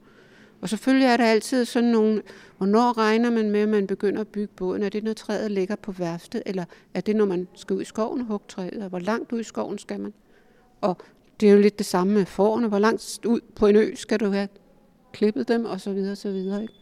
Og 0.64 0.70
selvfølgelig 0.70 1.06
er 1.06 1.16
der 1.16 1.24
altid 1.24 1.64
sådan 1.64 1.90
nogle, 1.90 2.22
hvornår 2.56 2.98
regner 2.98 3.30
man 3.30 3.50
med, 3.50 3.60
at 3.60 3.68
man 3.68 3.86
begynder 3.86 4.20
at 4.20 4.28
bygge 4.28 4.54
båden? 4.56 4.82
Er 4.82 4.88
det, 4.88 5.04
når 5.04 5.12
træet 5.12 5.50
ligger 5.50 5.76
på 5.76 5.92
værftet, 5.92 6.42
eller 6.46 6.64
er 6.94 7.00
det, 7.00 7.16
når 7.16 7.24
man 7.24 7.48
skal 7.54 7.76
ud 7.76 7.82
i 7.82 7.84
skoven 7.84 8.20
og 8.20 8.26
hugge 8.26 8.44
træet? 8.48 8.82
Og 8.82 8.88
hvor 8.88 8.98
langt 8.98 9.32
ud 9.32 9.40
i 9.40 9.42
skoven 9.42 9.78
skal 9.78 10.00
man? 10.00 10.12
Og 10.80 10.96
det 11.40 11.48
er 11.48 11.52
jo 11.52 11.60
lidt 11.60 11.78
det 11.78 11.86
samme 11.86 12.12
med 12.12 12.26
forerne. 12.26 12.68
Hvor 12.68 12.78
langt 12.78 13.20
ud 13.26 13.40
på 13.54 13.66
en 13.66 13.76
ø 13.76 13.94
skal 13.94 14.20
du 14.20 14.30
have 14.30 14.48
klippet 15.12 15.48
dem, 15.48 15.64
og 15.64 15.80
så 15.80 15.92
videre, 15.92 16.16
så 16.16 16.30
videre. 16.30 16.62
Ikke? 16.62 16.74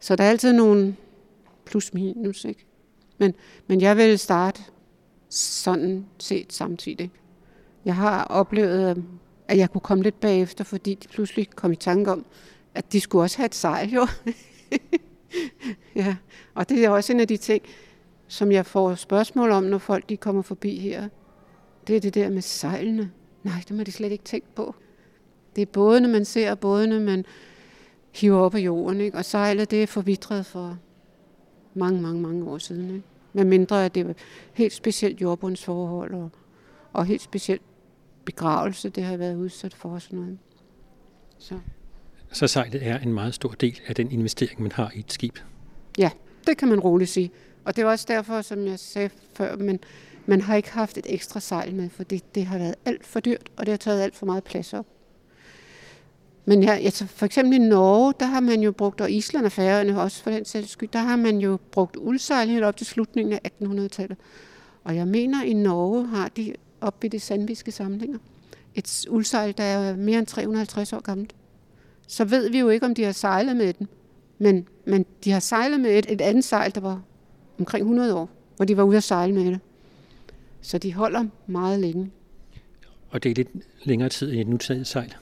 Så 0.00 0.16
der 0.16 0.24
er 0.24 0.30
altid 0.30 0.52
nogle 0.52 0.96
plus 1.64 1.94
minus, 1.94 2.44
ikke? 2.44 2.66
Men, 3.18 3.34
men 3.66 3.80
jeg 3.80 3.96
vil 3.96 4.18
starte 4.18 4.62
sådan 5.28 6.06
set 6.18 6.52
samtidig. 6.52 7.10
Jeg 7.84 7.94
har 7.94 8.24
oplevet, 8.24 9.04
at 9.48 9.58
jeg 9.58 9.70
kunne 9.70 9.80
komme 9.80 10.04
lidt 10.04 10.20
bagefter, 10.20 10.64
fordi 10.64 10.94
de 10.94 11.08
pludselig 11.08 11.50
kom 11.50 11.72
i 11.72 11.76
tanke 11.76 12.10
om, 12.12 12.24
at 12.78 12.92
de 12.92 13.00
skulle 13.00 13.22
også 13.22 13.36
have 13.36 13.46
et 13.46 13.54
sejl, 13.54 13.90
jo. 13.90 14.06
ja, 16.02 16.16
og 16.54 16.68
det 16.68 16.84
er 16.84 16.90
også 16.90 17.12
en 17.12 17.20
af 17.20 17.28
de 17.28 17.36
ting, 17.36 17.62
som 18.28 18.52
jeg 18.52 18.66
får 18.66 18.94
spørgsmål 18.94 19.50
om, 19.50 19.62
når 19.62 19.78
folk 19.78 20.08
de 20.08 20.16
kommer 20.16 20.42
forbi 20.42 20.78
her. 20.78 21.08
Det 21.86 21.96
er 21.96 22.00
det 22.00 22.14
der 22.14 22.30
med 22.30 22.42
sejlene. 22.42 23.10
Nej, 23.42 23.62
det 23.68 23.76
må 23.76 23.82
de 23.82 23.92
slet 23.92 24.12
ikke 24.12 24.24
tænke 24.24 24.46
på. 24.54 24.74
Det 25.56 25.62
er 25.62 25.66
både, 25.66 26.00
når 26.00 26.08
man 26.08 26.24
ser, 26.24 26.54
både 26.54 26.86
når 26.86 27.00
man 27.00 27.24
hiver 28.14 28.38
op 28.38 28.54
af 28.54 28.58
jorden. 28.58 29.00
Ikke? 29.00 29.18
Og 29.18 29.24
sejlet, 29.24 29.70
det 29.70 29.82
er 29.82 29.86
forvitret 29.86 30.46
for 30.46 30.78
mange, 31.74 32.02
mange, 32.02 32.22
mange 32.22 32.50
år 32.50 32.58
siden. 32.58 32.90
Ikke? 32.90 33.06
Med 33.32 33.44
mindre, 33.44 33.84
at 33.84 33.94
det 33.94 34.06
var 34.06 34.14
helt 34.52 34.72
specielt 34.72 35.20
jordbundsforhold 35.20 36.14
og, 36.14 36.30
og 36.92 37.06
helt 37.06 37.22
specielt 37.22 37.62
begravelse, 38.24 38.88
det 38.88 39.04
har 39.04 39.16
været 39.16 39.36
udsat 39.36 39.74
for 39.74 39.88
og 39.88 40.02
sådan 40.02 40.18
noget. 40.18 40.38
Så. 41.38 41.58
Så 42.32 42.46
sejlet 42.46 42.86
er 42.86 42.98
en 42.98 43.12
meget 43.12 43.34
stor 43.34 43.50
del 43.50 43.80
af 43.86 43.94
den 43.94 44.10
investering, 44.12 44.62
man 44.62 44.72
har 44.72 44.90
i 44.94 44.98
et 44.98 45.12
skib? 45.12 45.38
Ja, 45.98 46.10
det 46.46 46.56
kan 46.56 46.68
man 46.68 46.80
roligt 46.80 47.10
sige. 47.10 47.30
Og 47.64 47.76
det 47.76 47.82
er 47.82 47.86
også 47.86 48.04
derfor, 48.08 48.42
som 48.42 48.66
jeg 48.66 48.78
sagde 48.78 49.10
før, 49.34 49.56
men 49.56 49.78
man 50.26 50.40
har 50.40 50.56
ikke 50.56 50.72
haft 50.72 50.98
et 50.98 51.06
ekstra 51.08 51.40
sejl 51.40 51.74
med, 51.74 51.90
for 51.90 52.04
det, 52.04 52.34
det 52.34 52.46
har 52.46 52.58
været 52.58 52.74
alt 52.84 53.06
for 53.06 53.20
dyrt, 53.20 53.48
og 53.56 53.66
det 53.66 53.72
har 53.72 53.76
taget 53.76 54.02
alt 54.02 54.16
for 54.16 54.26
meget 54.26 54.44
plads 54.44 54.74
op. 54.74 54.86
Men 56.44 56.62
ja, 56.62 56.74
altså 56.74 57.06
for 57.06 57.26
eksempel 57.26 57.54
i 57.54 57.58
Norge, 57.58 58.14
der 58.20 58.26
har 58.26 58.40
man 58.40 58.60
jo 58.60 58.72
brugt, 58.72 59.00
og 59.00 59.10
Island 59.10 59.46
og 59.46 59.52
Færøerne 59.52 60.00
også 60.00 60.22
for 60.22 60.30
den 60.30 60.44
sags 60.44 60.70
skyld, 60.70 60.88
der 60.92 60.98
har 60.98 61.16
man 61.16 61.38
jo 61.38 61.58
brugt 61.70 61.96
uldsejl 61.96 62.48
helt 62.48 62.64
op 62.64 62.76
til 62.76 62.86
slutningen 62.86 63.32
af 63.32 63.50
1800-tallet. 63.62 64.16
Og 64.84 64.96
jeg 64.96 65.08
mener, 65.08 65.42
i 65.42 65.52
Norge 65.52 66.06
har 66.06 66.28
de 66.28 66.54
op 66.80 67.04
i 67.04 67.08
de 67.08 67.20
sandviske 67.20 67.72
samlinger 67.72 68.18
et 68.74 69.06
uldsejl, 69.08 69.54
der 69.58 69.64
er 69.64 69.96
mere 69.96 70.18
end 70.18 70.26
350 70.26 70.92
år 70.92 71.00
gammelt. 71.00 71.34
Så 72.08 72.24
ved 72.24 72.50
vi 72.50 72.58
jo 72.58 72.68
ikke, 72.68 72.86
om 72.86 72.94
de 72.94 73.04
har 73.04 73.12
sejlet 73.12 73.56
med 73.56 73.72
den. 73.72 73.88
Men, 74.38 74.66
men 74.84 75.06
de 75.24 75.30
har 75.30 75.40
sejlet 75.40 75.80
med 75.80 75.98
et, 75.98 76.06
et 76.12 76.20
andet 76.20 76.44
sejl, 76.44 76.74
der 76.74 76.80
var 76.80 77.02
omkring 77.58 77.82
100 77.82 78.14
år, 78.14 78.30
hvor 78.56 78.64
de 78.64 78.76
var 78.76 78.82
ude 78.82 78.96
at 78.96 79.02
sejle 79.02 79.34
med 79.34 79.44
det. 79.44 79.60
Så 80.60 80.78
de 80.78 80.94
holder 80.94 81.24
meget 81.46 81.80
længe. 81.80 82.10
Og 83.10 83.22
det 83.22 83.30
er 83.30 83.34
lidt 83.34 83.48
længere 83.84 84.08
tid 84.08 84.32
end 84.32 84.40
et 84.40 84.48
nutidens 84.48 84.88
sejl? 84.88 85.14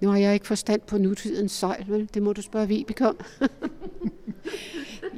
Nu 0.00 0.08
har 0.08 0.18
jeg 0.18 0.34
ikke 0.34 0.46
forstand 0.46 0.80
på 0.80 0.98
nutidens 0.98 1.52
sejl, 1.52 1.84
vel? 1.88 2.08
Det 2.14 2.22
må 2.22 2.32
du 2.32 2.42
spørge 2.42 2.68
Vibeke 2.68 3.08
om. 3.08 3.16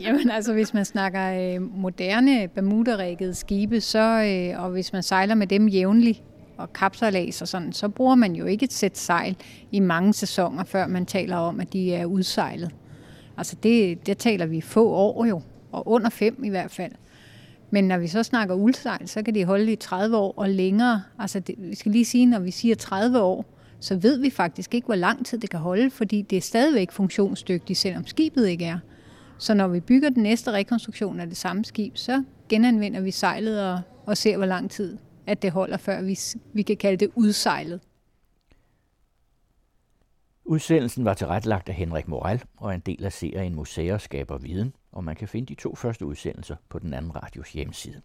Jamen 0.05 0.31
altså, 0.31 0.53
hvis 0.53 0.75
man 0.75 0.85
snakker 0.85 1.55
øh, 1.55 1.63
moderne 1.63 2.49
bermuda 2.49 3.33
skibe, 3.33 3.81
så, 3.81 3.99
øh, 3.99 4.65
og 4.65 4.71
hvis 4.71 4.93
man 4.93 5.03
sejler 5.03 5.35
med 5.35 5.47
dem 5.47 5.69
jævnligt, 5.69 6.23
og 6.61 6.73
kapsalas 6.73 7.43
og 7.43 7.49
sådan, 7.49 7.73
så 7.73 7.89
bruger 7.89 8.15
man 8.15 8.37
jo 8.37 8.47
ikke 8.47 8.65
et 8.65 8.73
sæt 8.73 8.99
sejl 8.99 9.37
i 9.73 9.81
mange 9.81 10.13
sæsoner, 10.13 10.65
før 10.65 10.87
man 10.87 11.07
taler 11.07 11.37
om, 11.37 11.61
at 11.61 11.73
de 11.73 11.95
er 11.95 12.05
udsejlet. 12.05 12.71
Altså 13.37 13.57
det, 13.63 14.07
det 14.07 14.19
taler 14.19 14.47
vi 14.47 14.61
få 14.61 14.91
år 14.91 15.25
jo, 15.25 15.43
og 15.73 15.89
under 15.89 16.11
fem 16.11 16.45
i 16.45 16.49
hvert 16.49 16.71
fald. 16.71 16.93
Men 17.71 17.85
når 17.85 17.99
vi 17.99 18.09
så 18.09 18.23
snakker 18.23 18.55
uldsejl, 18.55 19.09
så 19.09 19.23
kan 19.23 19.35
de 19.35 19.45
holde 19.45 19.73
i 19.73 19.77
30 19.77 20.17
år 20.17 20.35
og 20.37 20.49
længere. 20.49 21.03
Altså 21.19 21.41
det, 21.41 21.55
vi 21.59 21.75
skal 21.75 21.93
lige 21.93 22.05
sige, 22.05 22.27
når 22.27 22.39
vi 22.39 22.51
siger 22.51 22.75
30 22.75 23.21
år, 23.21 23.45
så 23.81 23.97
ved 23.97 24.19
vi 24.19 24.31
faktisk 24.31 24.75
ikke, 24.75 24.87
hvor 24.87 24.95
lang 24.95 25.27
tid 25.27 25.39
det 25.39 25.51
kan 25.51 25.61
holde, 25.61 25.91
fordi 25.91 26.23
det 26.23 26.37
er 26.37 26.41
stadigvæk 26.41 26.93
funktionsdygtigt, 26.93 27.79
selvom 27.79 28.07
skibet 28.07 28.49
ikke 28.49 28.65
er. 28.65 28.79
Så 29.39 29.55
når 29.55 29.69
vi 29.69 29.81
bygger 29.81 30.11
den 30.11 30.23
næste 30.23 30.53
rekonstruktion 30.53 31.21
af 31.21 31.27
det 31.27 31.37
samme 31.37 31.65
skib, 31.65 31.97
så 31.97 32.25
genanvender 32.49 33.01
vi 33.01 33.11
sejlet 33.11 33.63
og, 33.63 33.81
og 34.07 34.17
ser, 34.17 34.37
hvor 34.37 34.47
lang 34.47 34.71
tid 34.71 34.99
at 35.31 35.43
det 35.43 35.51
holder, 35.51 35.77
før 35.77 36.03
vi, 36.03 36.19
vi 36.53 36.63
kan 36.63 36.77
kalde 36.77 36.97
det 36.97 37.11
udsejlet. 37.15 37.81
Udsendelsen 40.45 41.05
var 41.05 41.15
tilrettelagt 41.15 41.69
af 41.69 41.75
Henrik 41.75 42.09
Moral 42.09 42.43
og 42.57 42.75
en 42.75 42.81
del 42.81 43.05
af 43.05 43.13
serien 43.13 43.55
Museer 43.55 43.99
skaber 43.99 44.39
viden, 44.39 44.75
og 44.93 45.05
man 45.05 45.17
kan 45.17 45.29
finde 45.29 45.47
de 45.47 45.55
to 45.55 45.75
første 45.75 46.07
udsendelser 46.07 46.57
på 46.69 46.79
den 46.79 46.95
anden 46.95 47.17
radios 47.17 47.53
hjemmeside. 47.53 48.03